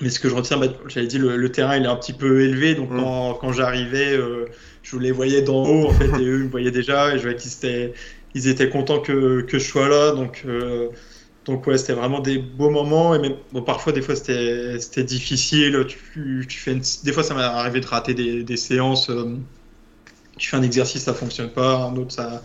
[0.00, 2.42] Mais ce que je retiens, bah, j'avais dit, le, terrain il est un petit peu
[2.42, 2.74] élevé.
[2.74, 3.38] Donc mm.
[3.40, 4.46] quand, j'arrivais, euh,
[4.82, 7.14] je les voyais d'en haut, en fait, et eux ils me voyaient déjà.
[7.14, 7.92] Et je voyais qu'ils étaient,
[8.34, 10.12] ils étaient contents que, je sois là.
[10.12, 10.88] Donc, euh,
[11.44, 13.14] donc ouais, c'était vraiment des beaux moments.
[13.14, 15.84] Et même, bon, parfois, des fois, c'était difficile.
[15.88, 19.10] Tu, tu fais Des fois, ça m'est arrivé de rater des, séances.
[19.10, 19.36] Euh,
[20.38, 21.76] tu fais un exercice, ça fonctionne pas.
[21.76, 22.42] Un autre, ça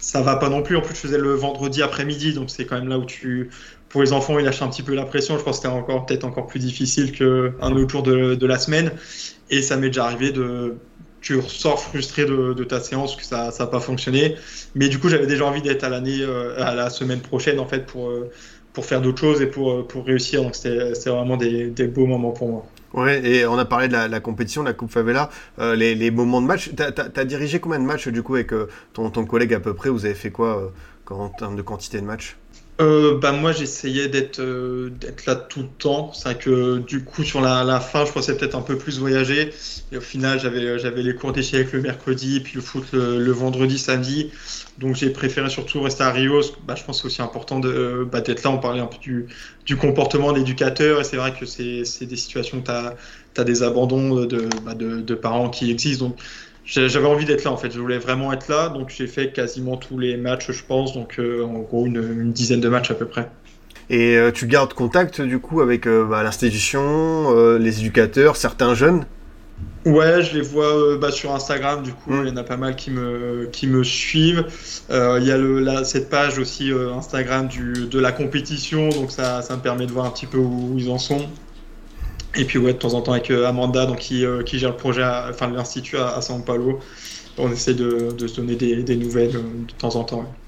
[0.00, 0.76] ça va pas non plus.
[0.76, 3.50] En plus, je faisais le vendredi après-midi, donc c'est quand même là où tu,
[3.88, 5.38] pour les enfants, ils lâchent un petit peu la pression.
[5.38, 8.92] Je pense que c'était encore peut-être encore plus difficile qu'un autre jour de, la semaine.
[9.50, 10.76] Et ça m'est déjà arrivé de,
[11.20, 14.36] tu ressors frustré de, ta séance que ça n'a pas fonctionné.
[14.74, 17.66] Mais du coup, j'avais déjà envie d'être à l'année, euh, à la semaine prochaine en
[17.66, 18.30] fait pour euh,
[18.72, 20.42] pour faire d'autres choses et pour pour réussir.
[20.42, 22.66] Donc c'était vraiment des, des beaux moments pour moi.
[22.92, 25.30] Ouais, et on a parlé de la, compétition, la Coupe Favela,
[25.60, 26.70] euh, les, moments de match.
[26.74, 29.74] T'as as, dirigé combien de matchs du coup avec euh, ton, ton, collègue à peu
[29.74, 29.90] près?
[29.90, 30.72] Vous avez fait quoi
[31.10, 32.36] euh, en termes de quantité de matchs?
[32.80, 36.12] Euh, bah moi j'essayais d'être d'être là tout le temps.
[36.12, 39.52] C'est que du coup sur la, la fin je pensais peut-être un peu plus voyager.
[39.92, 43.32] Et au final j'avais j'avais les cours d'échecs le mercredi puis le foot le, le
[43.32, 44.30] vendredi samedi.
[44.80, 46.40] Donc j'ai préféré surtout rester à Rio.
[46.66, 48.50] Bah, je pense que c'est aussi important de, bah, d'être là.
[48.50, 49.26] On parlait un peu du,
[49.66, 51.00] du comportement d'éducateur.
[51.00, 55.14] Et c'est vrai que c'est, des situations tu as, des abandons de, bah, de, de,
[55.14, 56.06] parents qui existent.
[56.06, 56.18] Donc
[56.70, 57.72] j'avais envie d'être là en fait.
[57.72, 58.68] Je voulais vraiment être là.
[58.68, 60.94] Donc j'ai fait quasiment tous les matchs, je pense.
[60.94, 63.28] Donc euh, en gros une, une, dizaine de matchs à peu près.
[63.88, 69.04] Et euh, tu gardes contact du coup avec euh, bah, l'institution, les éducateurs, certains jeunes?
[69.84, 72.22] Ouais, je les vois bah, sur Instagram, du coup, mm.
[72.24, 74.46] il y en a pas mal qui me, qui me suivent.
[74.90, 79.56] Il y a le, cette page aussi Instagram du, de la compétition, donc ça, ça
[79.56, 81.26] me permet de voir un petit peu où, ils en sont.
[82.36, 85.04] Et puis, ouais, de temps en temps avec Amanda, donc, qui, qui gère le projet,
[85.04, 86.78] enfin l'institut à, à, São Paulo,
[87.38, 90.39] on essaie de, de se donner des, des nouvelles de temps en temps.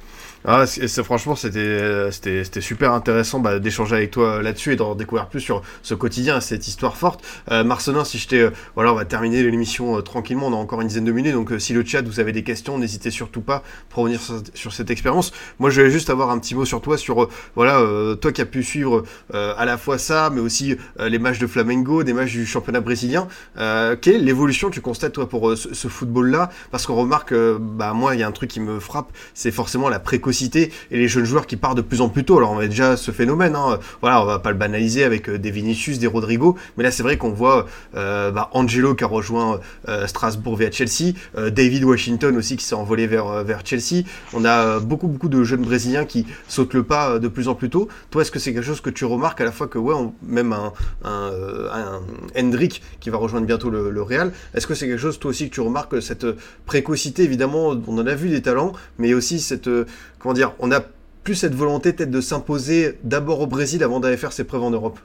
[0.45, 4.97] Ah, c'est, franchement, c'était, c'était, c'était super intéressant bah, d'échanger avec toi là-dessus et d'en
[4.97, 7.25] découvrir plus sur ce quotidien, cette histoire forte.
[7.53, 10.49] Euh, Marcelin, si je t'ai, euh, voilà, on va terminer l'émission euh, tranquillement.
[10.49, 12.43] On a encore une dizaine de minutes, donc euh, si le chat vous avez des
[12.43, 14.21] questions, n'hésitez surtout pas pour revenir
[14.55, 15.31] sur, cette expérience.
[15.61, 17.81] Moi, je vais juste avoir un petit mot sur toi, sur voilà,
[18.21, 22.03] toi qui as pu suivre à la fois ça, mais aussi les matchs de Flamengo,
[22.03, 23.29] des matchs du championnat brésilien.
[23.57, 26.49] quelle est l'évolution tu constates toi pour ce, ce football-là?
[26.71, 29.89] Parce qu'on remarque, bah moi, il y a un truc qui me frappe, c'est forcément
[29.89, 32.39] la précaution et les jeunes joueurs qui partent de plus en plus tôt.
[32.39, 33.79] Alors on a déjà ce phénomène, hein.
[34.01, 37.03] voilà, on va pas le banaliser avec euh, des Vinicius, des Rodrigo, mais là c'est
[37.03, 37.67] vrai qu'on voit
[37.97, 41.13] euh, bah, Angelo qui a rejoint euh, Strasbourg via Chelsea,
[41.51, 44.05] David Washington aussi qui s'est envolé vers, vers Chelsea.
[44.33, 47.71] On a beaucoup beaucoup de jeunes brésiliens qui sautent le pas de plus en plus
[47.71, 47.89] tôt.
[48.11, 49.95] Toi, est-ce que c'est quelque chose que tu remarques à la fois que ouais,
[50.27, 50.73] même un,
[51.05, 52.01] un,
[52.37, 55.49] Hendrick qui va rejoindre bientôt le, le Real, est-ce que c'est quelque chose toi aussi
[55.49, 56.27] que tu remarques cette
[56.67, 57.23] précocité?
[57.23, 59.69] Évidemment, on en a vu des talents, mais aussi cette
[60.23, 60.81] comment dire, on a
[61.25, 64.71] plus cette volonté peut-être de s'imposer d'abord au Brésil avant d'aller faire ses preuves en
[64.71, 64.99] Europe.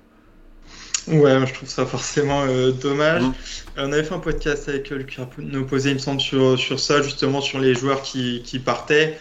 [1.07, 3.23] Ouais, je trouve ça forcément euh, dommage.
[3.23, 3.33] Mmh.
[3.77, 6.79] on avait fait un podcast avec euh, Lucas nous posait, il me semble, sur, sur
[6.79, 9.17] ça, justement, sur les joueurs qui, qui partaient.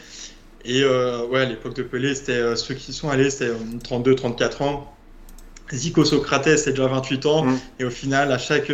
[0.64, 3.52] Et euh, ouais, à l'époque de Pelé, c'était ceux qui sont allés, c'était
[3.84, 4.96] 32, 34 ans.
[5.72, 7.44] Zico Socrates, c'est déjà 28 ans.
[7.44, 7.58] Mmh.
[7.78, 8.72] Et au final, à chaque,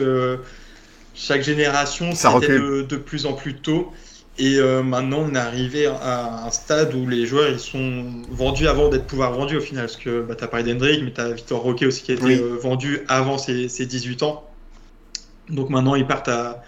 [1.15, 3.93] chaque génération, c'était de, de, plus en plus tôt.
[4.43, 8.67] Et euh, maintenant, on est arrivé à un stade où les joueurs ils sont vendus
[8.67, 9.85] avant d'être pouvoir vendus au final.
[9.85, 12.15] Parce que bah, tu as parlé d'Hendrick, mais tu as Victor Roquet aussi qui a
[12.17, 14.51] été euh, vendu avant ses, 18 ans.
[15.49, 16.65] Donc maintenant, ils partent à,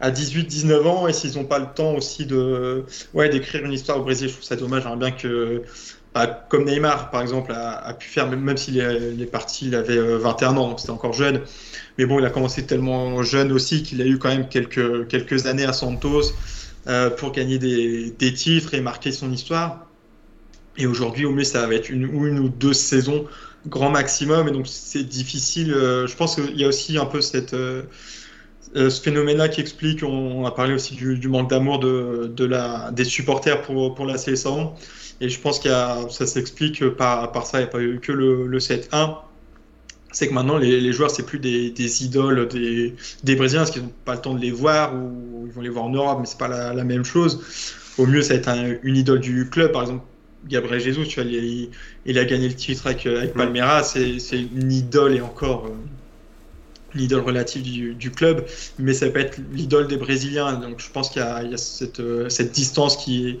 [0.00, 1.06] à 18-19 ans.
[1.06, 4.32] Et s'ils n'ont pas le temps aussi de ouais, d'écrire une histoire au Brésil, je
[4.32, 4.84] trouve ça dommage.
[4.84, 5.64] J'aimerais bien que,
[6.14, 10.56] bah, comme Neymar par exemple, a, pu faire, même, s'il est, parti, il avait 21
[10.56, 11.42] euh, ans, donc c'était encore jeune.
[11.98, 15.44] Mais bon, il a commencé tellement jeune aussi qu'il a eu quand même quelques, quelques
[15.44, 16.32] années à Santos.
[16.88, 19.86] Euh, pour gagner des, titres et marquer son histoire.
[20.78, 23.26] Et aujourd'hui, au mieux, ça va être une une ou deux saisons
[23.66, 25.72] grand maximum et donc c'est difficile.
[25.74, 27.54] je pense qu'il y a aussi un peu cette
[28.74, 32.32] ce phénomène-là qui explique, on, a parlé aussi du, manque d'amour de,
[32.92, 34.74] des supporters pour, pour la CSA.
[35.20, 37.58] Et je pense que ça s'explique par, par ça.
[37.58, 39.16] Il n'y a pas eu que le 7-1
[40.12, 42.94] c'est que maintenant les, les joueurs c'est plus des, des idoles des,
[43.24, 45.68] des, Brésiliens parce qu'ils n'ont pas le temps de les voir ou ils vont les
[45.68, 47.44] voir en Europe mais c'est pas la, la, même chose.
[47.98, 49.72] Au mieux ça va être un, une idole du club.
[49.72, 50.04] Par exemple
[50.46, 51.70] Gabriel Jesus tu vois il,
[52.06, 55.74] il a gagné le titre avec, avec Palmeiras c'est une idole et encore euh,
[56.94, 58.46] une idole relative du, du, club
[58.78, 60.54] mais ça peut être l'idole des Brésiliens.
[60.54, 63.38] Donc je pense qu'il y, y, a cette, euh, cette distance qui est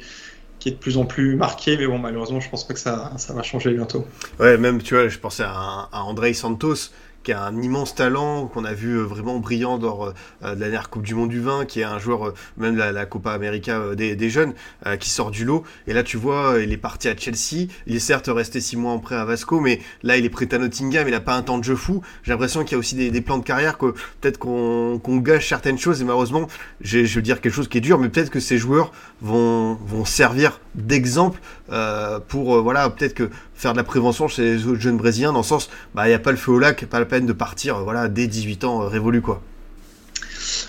[0.58, 3.12] qui est de plus en plus marqué, mais bon, malheureusement, je pense pas que ça,
[3.16, 4.06] ça va changer bientôt.
[4.40, 6.90] Ouais, même, tu vois, je pensais à, à André Santos,
[7.22, 10.12] qui a un immense talent, qu'on a vu euh, vraiment brillant lors euh,
[10.42, 12.92] de la dernière Coupe du Monde du vin, qui est un joueur, euh, même la,
[12.92, 14.54] la Copa América des, jeunes,
[15.00, 15.64] qui sort du lot.
[15.86, 17.68] Et là, tu vois, il est parti à Chelsea.
[17.86, 20.52] Il est certes resté six mois en prêt à Vasco, mais là, il est prêt
[20.52, 21.06] à Nottingham.
[21.08, 22.02] Il n'a pas un temps de jeu fou.
[22.22, 25.48] J'ai l'impression qu'il y a aussi des, des, plans de carrière que peut-être qu'on gâche
[25.48, 26.00] certaines choses.
[26.00, 26.46] Et malheureusement,
[26.80, 28.92] je veux dire quelque chose qui est dur, mais peut-être que ces joueurs
[29.22, 34.66] vont, vont servir d'exemple euh, pour, voilà, peut-être que faire de la prévention chez les
[34.66, 36.86] autres jeunes brésiliens, dans le sens, bah, il n'y a pas le feu au lac,
[36.86, 39.42] pas la peine de partir, euh, voilà, dès 18 ans, euh, révolu, quoi.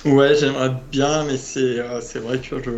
[0.05, 2.71] Ouais, j'aimerais bien, mais c'est euh, c'est vrai que je,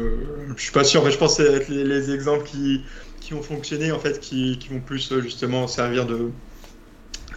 [0.55, 1.03] je suis pas sûr.
[1.03, 2.81] Fait, je pense que c'est les, les, exemples qui,
[3.19, 6.29] qui ont fonctionné, en fait, qui, qui vont plus justement servir de,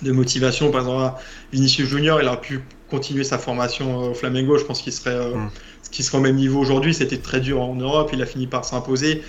[0.03, 0.71] de motivation.
[0.71, 1.21] Par exemple,
[1.53, 4.59] Vinicius Junior, il a pu continuer sa formation au Flamengo.
[4.59, 5.51] Je pense qu'il serait, mm.
[5.91, 6.95] qu'il serait au même niveau aujourd'hui.
[6.95, 8.11] C'était très dur en Europe.
[8.13, 9.23] Il a fini par s'imposer.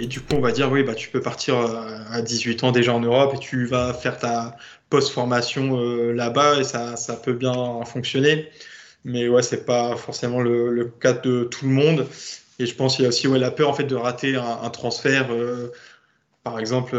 [0.00, 2.70] Et du coup, on va dire, oui, bah, tu peux partir euh, à 18 ans
[2.70, 4.56] déjà en Europe et tu vas faire ta
[4.90, 8.48] post-formation euh, là-bas et ça, ça, peut bien fonctionner.
[9.04, 12.06] Mais ouais, c'est pas forcément le, cas de tout le monde.
[12.60, 14.70] Et je pense qu'il y a aussi ouais, la peur en fait, de rater un,
[14.70, 15.32] transfert.
[15.32, 15.72] Euh,
[16.44, 16.96] par exemple,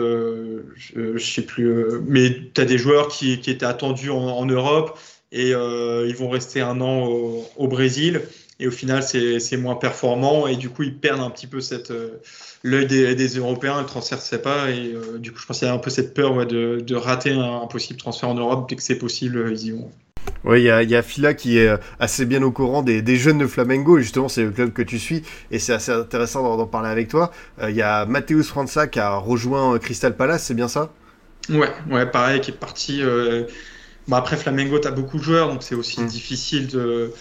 [0.76, 5.00] je, je, sais plus, mais tu as des joueurs qui, étaient attendus en, Europe
[5.32, 7.08] et ils vont rester un an
[7.56, 8.22] au Brésil.
[8.60, 11.94] Et au final, c'est moins performant et du coup, ils perdent un petit peu cette
[12.64, 14.70] l'œil des, des, Européens, le transfert fait pas.
[14.70, 16.80] Et euh, du coup, je pense qu'il y a un peu cette peur ouais, de,
[16.80, 18.68] de, rater un, un, possible transfert en Europe.
[18.70, 19.90] Dès que c'est possible, ils y vont.
[20.44, 23.16] Oui, il y a, y a Fila qui est assez bien au courant des, des
[23.16, 26.68] jeunes de Flamengo, justement c'est le club que tu suis, et c'est assez intéressant d'en
[26.68, 27.32] parler avec toi.
[27.60, 30.92] Il euh, y a Matheus França qui a rejoint Crystal Palace, c'est bien ça?
[31.50, 33.02] Ouais, ouais, pareil, qui est parti.
[33.02, 33.46] Euh...
[34.08, 36.08] Bon, après Flamengo, tu as beaucoup de joueurs, donc c'est aussi mmh.
[36.08, 37.12] difficile de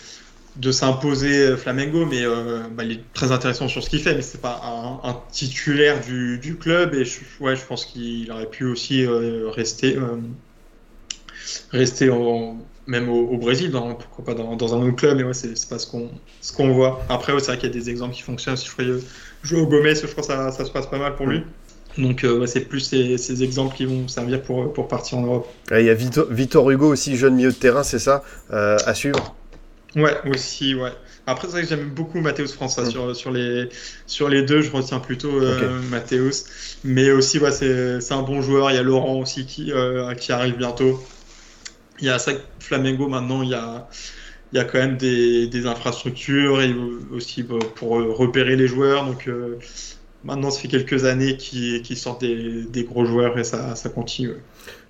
[0.59, 4.15] de s'imposer euh, Flamengo, mais euh, bah, il est très intéressant sur ce qu'il fait,
[4.15, 4.61] mais c'est pas
[5.05, 6.95] un, titulaire du, club.
[6.95, 9.97] Et je, ouais, je pense qu'il aurait pu aussi euh, rester,
[11.71, 12.11] rester
[12.87, 15.19] même au, Brésil, pourquoi pas dans, un autre club.
[15.19, 17.05] Mais ouais, c'est pas ce qu'on ce qu'on voit.
[17.09, 18.57] Après, c'est vrai qu'il y a des exemples qui fonctionnent.
[18.57, 18.93] Si je croyais
[19.53, 21.43] au Gomez, je crois que ça, ça se passe pas mal pour lui.
[21.97, 25.49] Donc c'est plus ces, exemples qui vont servir pour, partir en Europe.
[25.71, 29.37] Il y a Victor Hugo aussi, jeune milieu de terrain, c'est ça, à suivre?
[29.97, 30.93] Ouais, aussi, ouais.
[31.27, 32.85] Après, c'est vrai que j'aime beaucoup Mathéus François.
[32.85, 32.91] Mm.
[32.91, 33.69] Sur, sur, les,
[34.07, 35.89] sur les deux, je retiens plutôt euh, okay.
[35.91, 36.45] Mathéus.
[36.85, 38.71] Mais aussi, ouais, c'est un bon joueur.
[38.71, 41.03] Il y a Laurent aussi qui, euh, qui arrive bientôt.
[42.01, 43.89] Il y a ça, Flamengo maintenant, il y a,
[44.53, 46.75] il y a quand même des, des infrastructures et
[47.13, 49.05] aussi bah, pour repérer les joueurs.
[49.05, 49.59] Donc euh,
[50.25, 53.89] maintenant, ça fait quelques années qu'ils qu sortent des, des, gros joueurs et ça, ça
[53.89, 54.35] continue.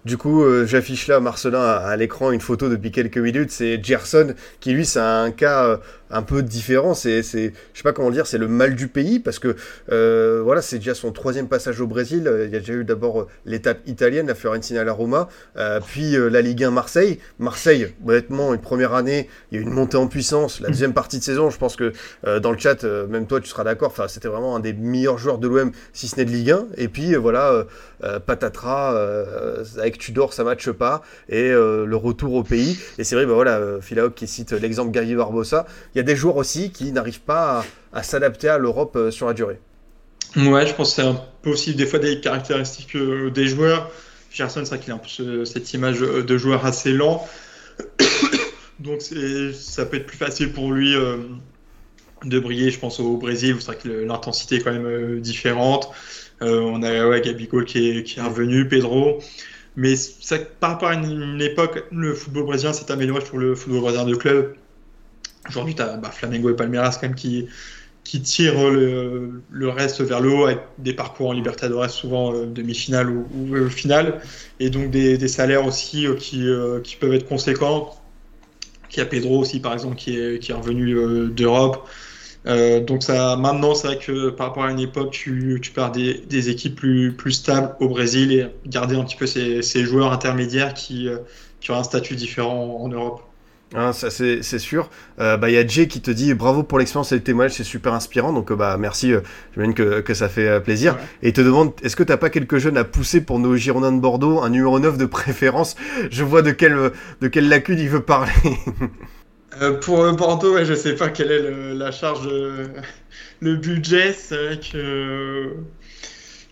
[0.04, 3.50] Du coup, euh, j'affiche là, Marcelin, à, l'écran une photo depuis quelques minutes.
[3.50, 5.76] C'est Gerson qui, lui, c'est un cas euh,
[6.10, 6.94] un peu différent.
[6.94, 9.56] C'est, je sais pas comment dire, c'est le mal du pays parce que
[9.92, 12.30] euh, voilà, c'est déjà son troisième passage au Brésil.
[12.44, 16.28] Il y a déjà eu d'abord l'étape italienne, la Fiorentina, la Roma, euh, puis euh,
[16.28, 17.18] la Ligue 1 Marseille.
[17.38, 20.60] Marseille, honnêtement, une première année, il y a une montée en puissance.
[20.60, 21.92] La deuxième partie de saison, je pense que
[22.26, 23.88] euh, dans le chat, euh, même toi, tu seras d'accord.
[23.88, 26.66] Enfin, c'était vraiment un des meilleurs joueurs de l'OM, si ce n'est de Ligue 1.
[26.76, 27.64] Et puis voilà,
[28.26, 28.94] patatras
[29.78, 32.78] avec Tudor, ça matche pas et le retour au pays.
[32.98, 35.66] Et c'est vrai, bah voilà, Philaop qui cite l'exemple Gary Barbosa.
[35.98, 39.26] Il y a des joueurs aussi qui n'arrivent pas à, s'adapter à l'Europe euh, sur
[39.26, 39.58] la durée.
[40.36, 43.90] Ouais, je pense que c'est un peu aussi des fois des caractéristiques euh, des joueurs.
[44.30, 47.26] Gerson, c'est vrai qu'il a un peu ce, cette image de joueur assez lent.
[48.78, 51.16] Donc ça peut être plus facile pour lui euh,
[52.24, 55.90] de briller, je pense, au Brésil, c'est vrai que l'intensité est quand même euh, différente.
[56.42, 59.18] Euh, on a ouais, Gabigol qui est, revenu, Pedro.
[59.74, 63.56] Mais ça, par rapport à une, une époque, le football brésilien s'est amélioré sur le
[63.56, 64.54] football brésilien de club.
[65.48, 67.48] Aujourd'hui, tu as bah, Flamengo et Palmeiras quand même qui,
[68.08, 73.10] qui tirent le, reste vers le haut avec des parcours en Libertadores, souvent euh, demi-finale
[73.10, 74.22] ou, euh, finale,
[74.60, 76.46] et donc des, salaires aussi euh, qui,
[76.84, 77.94] qui, peuvent être conséquents.
[78.96, 81.86] Y a Pedro aussi, par exemple, qui est, qui est revenu d'Europe.
[82.46, 86.14] Donc ça, maintenant, c'est vrai que par rapport à une époque, tu, tu pars des,
[86.14, 90.12] des, équipes plus, plus stables au Brésil et garder un petit peu ces, ces joueurs
[90.12, 91.08] intermédiaires qui,
[91.60, 93.27] qui ont un statut différent en Europe.
[93.74, 94.88] Hein, ça c'est sûr.
[95.20, 97.52] Euh, bah il y a Jay qui te dit bravo pour l'expérience et le témoignage,
[97.52, 98.32] c'est super inspirant.
[98.32, 99.20] Donc euh, bah merci, euh,
[99.52, 100.94] j'imagine que, que ça fait euh, plaisir.
[100.94, 101.00] Ouais.
[101.22, 103.92] Et il te demande est-ce que t'as pas quelques jeunes à pousser pour nos Girondins
[103.92, 105.76] de Bordeaux, un numéro 9 de préférence?
[106.10, 108.32] Je vois de quelle de quelle lacune il veut parler.
[109.82, 112.28] Pour Bordeaux, ouais, je sais pas quelle est le, la charge,
[113.40, 114.12] le budget.
[114.12, 115.56] C'est vrai que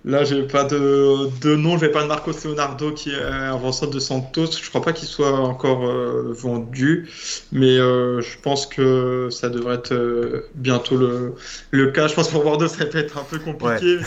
[0.06, 1.76] là, j'ai pas de, de nom.
[1.76, 4.52] Je vais pas de Marcos Leonardo qui est un vendeur de Santos.
[4.62, 7.10] Je crois pas qu'il soit encore euh, vendu,
[7.52, 11.34] mais euh, je pense que ça devrait être euh, bientôt le,
[11.72, 12.06] le cas.
[12.06, 13.98] Je pense que pour Bordeaux, ça peut être un peu compliqué.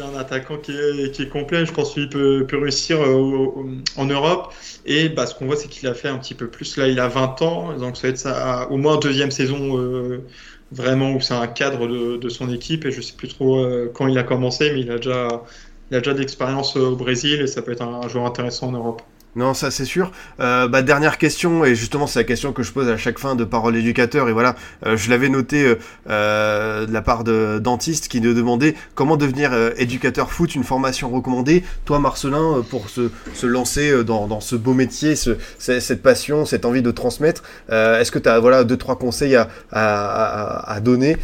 [0.00, 1.66] C'est un attaquant qui est, complet.
[1.66, 4.54] Je pense qu'il peut, réussir euh, au- en Europe.
[4.86, 6.78] Et bah, ce qu'on voit, c'est qu'il a fait un petit peu plus.
[6.78, 10.26] Là, il a 20 ans, donc ça va être sa, au moins deuxième saison euh,
[10.70, 11.86] vraiment où c'est un cadre
[12.16, 12.86] de, son équipe.
[12.86, 15.42] Et je sais plus trop euh, quand il a commencé, mais il a déjà,
[15.90, 19.02] il a d'expérience au Brésil et ça peut être un joueur intéressant en Europe.
[19.36, 20.10] Non, ça c'est sûr.
[20.40, 23.36] Euh, bah, dernière question, et justement c'est la question que je pose à chaque fin
[23.36, 24.56] de parole éducateur, et voilà,
[24.86, 25.76] euh, je l'avais noté euh,
[26.08, 31.08] euh, de la part de dentiste qui nous demandait comment devenir éducateur foot, une formation
[31.10, 31.62] recommandée.
[31.84, 33.10] Toi Marcelin, pour se,
[33.46, 38.18] lancer dans, ce beau métier, ce, ce- cette passion, cette envie de transmettre, est-ce que
[38.18, 39.36] tu as voilà, deux, trois conseils
[39.70, 41.16] à, donner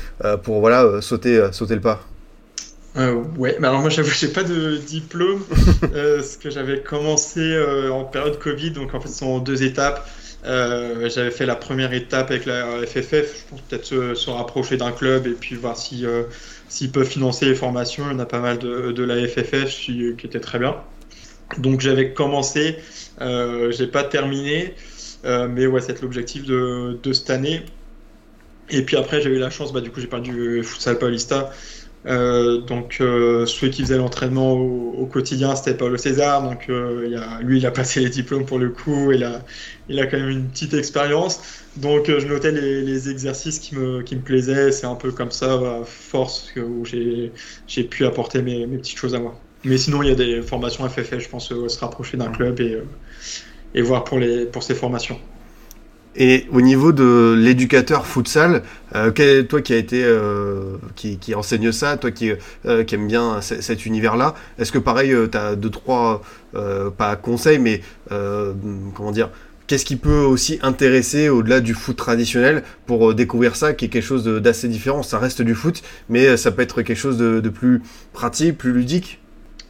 [0.44, 2.04] pour voilà, sauter le pas?
[2.96, 5.44] Euh, ouais, mais alors moi j'avoue j'ai pas de diplôme
[5.92, 9.38] euh, parce que j'avais commencé euh, en période Covid, donc en fait ce sont en
[9.38, 10.08] deux étapes.
[10.46, 14.76] Euh, j'avais fait la première étape avec la FFF, je pense peut-être se, se rapprocher
[14.78, 16.04] d'un club et puis voir si
[16.68, 18.04] s'ils peuvent financer les formations.
[18.08, 20.76] Il y en a pas mal de, de la FFF qui, qui était très bien.
[21.58, 22.76] Donc j'avais commencé,
[23.20, 24.74] j'ai pas terminé,
[25.24, 27.62] mais ouais c'est l'objectif de, de cette année.
[28.70, 31.50] Et puis après j'ai eu la chance, bah du coup j'ai perdu Futsal Paulista.
[32.06, 36.42] Euh, donc euh, celui qui faisait l'entraînement au, au quotidien c'était Paulo César.
[36.42, 39.12] Donc euh, il y a, lui il a passé les diplômes pour le coup.
[39.12, 39.44] Il a,
[39.88, 41.40] il a quand même une petite expérience.
[41.76, 44.70] Donc euh, je notais les, les exercices qui me, qui me plaisaient.
[44.72, 49.14] C'est un peu comme ça à force où j'ai pu apporter mes, mes petites choses
[49.14, 49.40] à moi.
[49.64, 52.78] Mais sinon il y a des formations FFF je pense se rapprocher d'un club et,
[53.74, 55.20] et voir pour, les, pour ces formations
[56.18, 58.62] Et au niveau de l'éducateur futsal,
[58.94, 62.32] euh, toi qui a été euh, qui, enseigne ça, toi qui,
[62.64, 66.22] euh, aime bien cet univers-là, est-ce que pareil, tu as deux trois
[66.54, 68.54] euh, pas conseils, mais euh,
[68.94, 69.28] comment dire,
[69.66, 73.88] qu'est-ce qui peut aussi intéresser au-delà du foot traditionnel pour euh, découvrir ça, qui est
[73.88, 75.02] quelque chose d'assez différent?
[75.02, 78.72] Ça reste du foot, mais euh, ça peut être quelque chose de, plus pratique, plus
[78.72, 79.20] ludique?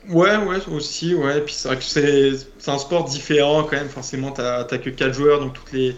[0.09, 1.41] Ouais, ouais, aussi, ouais.
[1.41, 3.89] Puis c'est vrai que c'est un sport différent quand même.
[3.89, 5.97] Forcément, t'as que 4 joueurs, donc toutes les,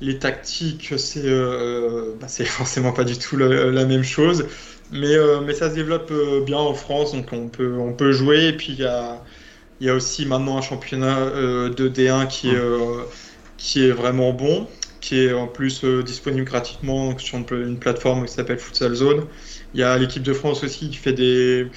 [0.00, 4.46] les tactiques, c'est euh, bah, c'est forcément pas du tout la même chose.
[4.92, 8.12] Mais, euh, mais ça se développe euh, bien en France, donc on peut, on peut
[8.12, 8.46] jouer.
[8.48, 9.22] Et puis il y a,
[9.80, 13.02] y a aussi maintenant un championnat euh, de D1 qui est, euh,
[13.56, 14.66] qui est vraiment bon,
[15.00, 19.26] qui est en plus euh, disponible gratuitement sur une, plateforme qui s'appelle Futsal Zone.
[19.74, 21.68] Il y a l'équipe de France aussi qui fait des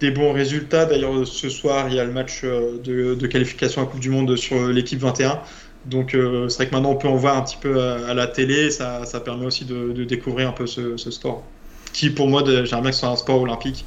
[0.00, 0.84] des bons résultats.
[0.84, 4.36] D'ailleurs, ce soir, il y a le match euh, de, qualification à Coupe du Monde
[4.36, 5.40] sur euh, l'équipe 21.
[5.86, 8.26] Donc, euh, c'est vrai que maintenant, on peut en voir un petit peu à, la
[8.26, 8.70] télé.
[8.70, 11.44] Ça, ça permet aussi de, découvrir un peu ce, sport.
[11.92, 13.84] Qui, pour moi, j'aimerais que ce soit un sport olympique.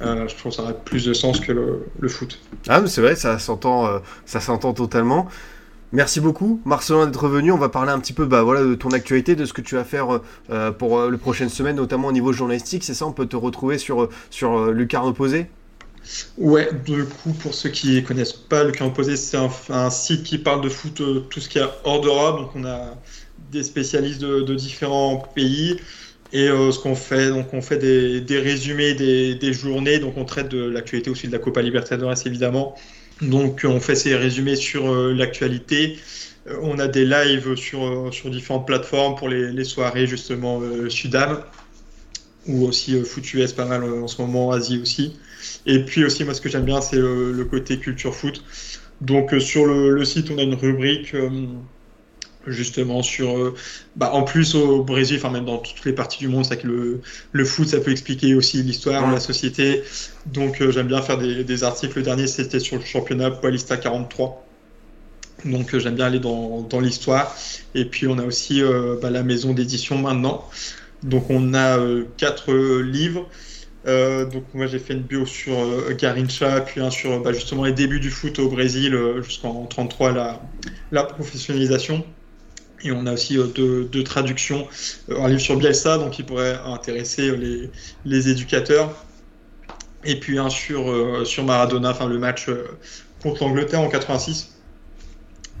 [0.00, 2.40] Euh, je trouve que ça aurait plus de sens que le, foot.
[2.68, 5.28] Ah, mais c'est vrai, ça s'entend, euh, ça s'entend totalement.
[5.92, 7.52] Merci beaucoup, Marcelin, d'être venu.
[7.52, 9.74] On va parler un petit peu bah, voilà, de ton actualité, de ce que tu
[9.74, 10.20] vas faire
[10.78, 12.82] pour les prochaines semaines, notamment au niveau journalistique.
[12.82, 15.48] C'est ça, on peut te retrouver sur, sur Lucarne Opposé
[16.38, 19.36] Ouais, du coup, pour ceux qui connaissent pas, le Camp Opposé, c'est
[19.68, 22.38] un, site qui parle de foot, euh, tout ce qu'il y a hors d'Europe.
[22.40, 22.96] Donc, on a
[23.50, 25.76] des spécialistes de, différents pays.
[26.32, 29.98] Et euh, ce qu'on fait, donc on fait des, résumés des, journées.
[29.98, 32.74] Donc, on traite de l'actualité aussi de la Copa Libertadores, évidemment.
[33.20, 35.98] Donc, on fait ces résumés sur euh, l'actualité.
[36.62, 41.42] On a des lives sur, sur différentes plateformes pour les, soirées, justement, Sudam.
[42.48, 45.14] Ou aussi Foot US, pas mal en ce moment, Asie aussi.
[45.66, 48.44] Et puis aussi, moi, ce que j'aime bien, c'est le, le côté culture foot.
[49.00, 51.30] Donc, euh, sur le, le site, on a une rubrique euh,
[52.46, 53.36] justement sur.
[53.38, 53.54] euh,
[53.96, 56.66] bah, en plus, au Brésil, enfin, même dans toutes les parties du monde, c'est que
[56.66, 59.10] le, le foot, ça peut expliquer aussi l'histoire, Ouais.
[59.10, 59.82] la société.
[60.26, 61.96] Donc, euh, j'aime bien faire des, des articles.
[61.98, 64.48] Le dernier, c'était sur le championnat Paulista 43.
[65.44, 67.34] Donc, euh, j'aime bien aller dans, dans l'histoire.
[67.74, 70.48] Et puis, on a aussi euh, bah, la maison d'édition maintenant.
[71.02, 73.28] Donc, on a euh, quatre euh, livres.
[73.86, 75.96] Euh, donc moi j'ai fait une bio sur euh,
[76.64, 80.12] puis un sur bah, justement les débuts du foot au Brésil euh, jusqu'en 33
[80.92, 82.04] la, professionnalisation.
[82.84, 84.66] Et on a aussi deux, deux, traductions,
[85.08, 87.70] un livre sur Bielsa, donc qui pourrait intéresser les,
[88.04, 89.04] les éducateurs,
[90.04, 92.48] et puis un sur, sur Maradona, enfin le match
[93.22, 94.51] contre l'Angleterre en 86.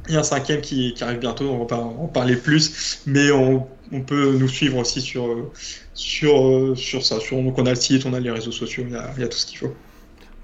[0.08, 3.66] Il y a un cinquième qui, arrive bientôt, on va en parler plus, mais on,
[4.06, 5.50] peut nous suivre aussi sur,
[5.94, 7.18] sur, sur ça.
[7.30, 9.46] Donc on a le site, on a les réseaux sociaux, il y a, tout ce
[9.46, 9.74] qu'il faut.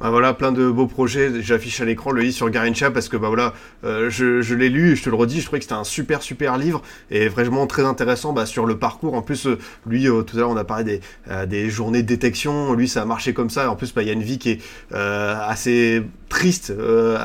[0.00, 1.42] Bah voilà, plein de beaux projets.
[1.42, 3.52] J'affiche à l'écran le livre sur Garincha parce que bah voilà,
[3.82, 6.22] euh, je, l'ai lu et je te le redis, je trouvais que c'était un super
[6.22, 9.14] super livre et vraiment très intéressant bah, sur le parcours.
[9.14, 12.06] En plus, euh, lui, euh, tout à l'heure, on a parlé des, des journées de
[12.06, 12.74] détection.
[12.74, 13.68] Lui, ça a marché comme ça.
[13.68, 14.60] En plus, bah, il y a une vie qui est
[14.94, 16.72] assez triste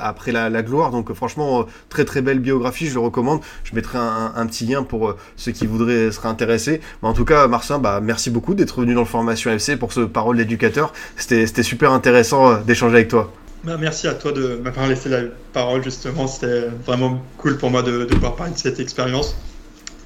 [0.01, 0.91] après la, gloire.
[0.91, 3.41] Donc franchement, très très belle biographie, je le recommande.
[3.63, 6.81] Je mettrai un, petit lien pour ceux qui voudraient se intéresser.
[7.01, 9.93] Mais en tout cas, Marcin, bah, merci beaucoup d'être venu dans le Formation FC pour
[9.93, 10.93] ce parole d'éducateur.
[11.17, 13.31] C'était super intéressant d'échanger avec toi.
[13.63, 15.21] Bah, merci à toi de m'avoir laissé la
[15.53, 16.27] parole justement.
[16.27, 19.37] C'était vraiment cool pour moi de, de, pouvoir parler de cette expérience.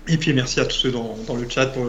[0.08, 1.86] Et puis merci à tous ceux dans, dans le chat pour,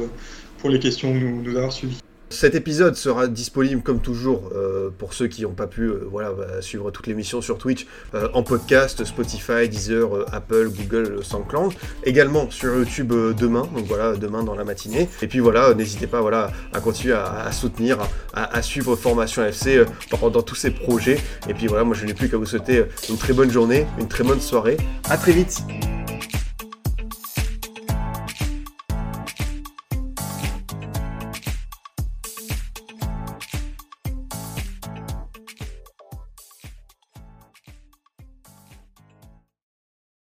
[0.58, 1.98] pour les questions nous, nous avoir suivis.
[2.30, 6.32] Cet épisode sera disponible comme toujours euh, pour ceux qui n'ont pas pu euh, voilà,
[6.32, 11.72] bah, suivre toute l'émission sur Twitch euh, en podcast, Spotify, Deezer, Apple, Google, SoundCloud.
[12.04, 15.08] Également sur YouTube demain, donc voilà, demain dans la matinée.
[15.22, 17.98] Et puis voilà, n'hésitez pas voilà, à continuer à, à soutenir,
[18.34, 21.18] à, suivre Formation FC dans, dans tous ces projets.
[21.48, 24.08] Et puis voilà, moi je n'ai plus qu'à vous souhaiter une très bonne journée, une
[24.08, 24.76] très bonne soirée.
[25.08, 25.62] À très vite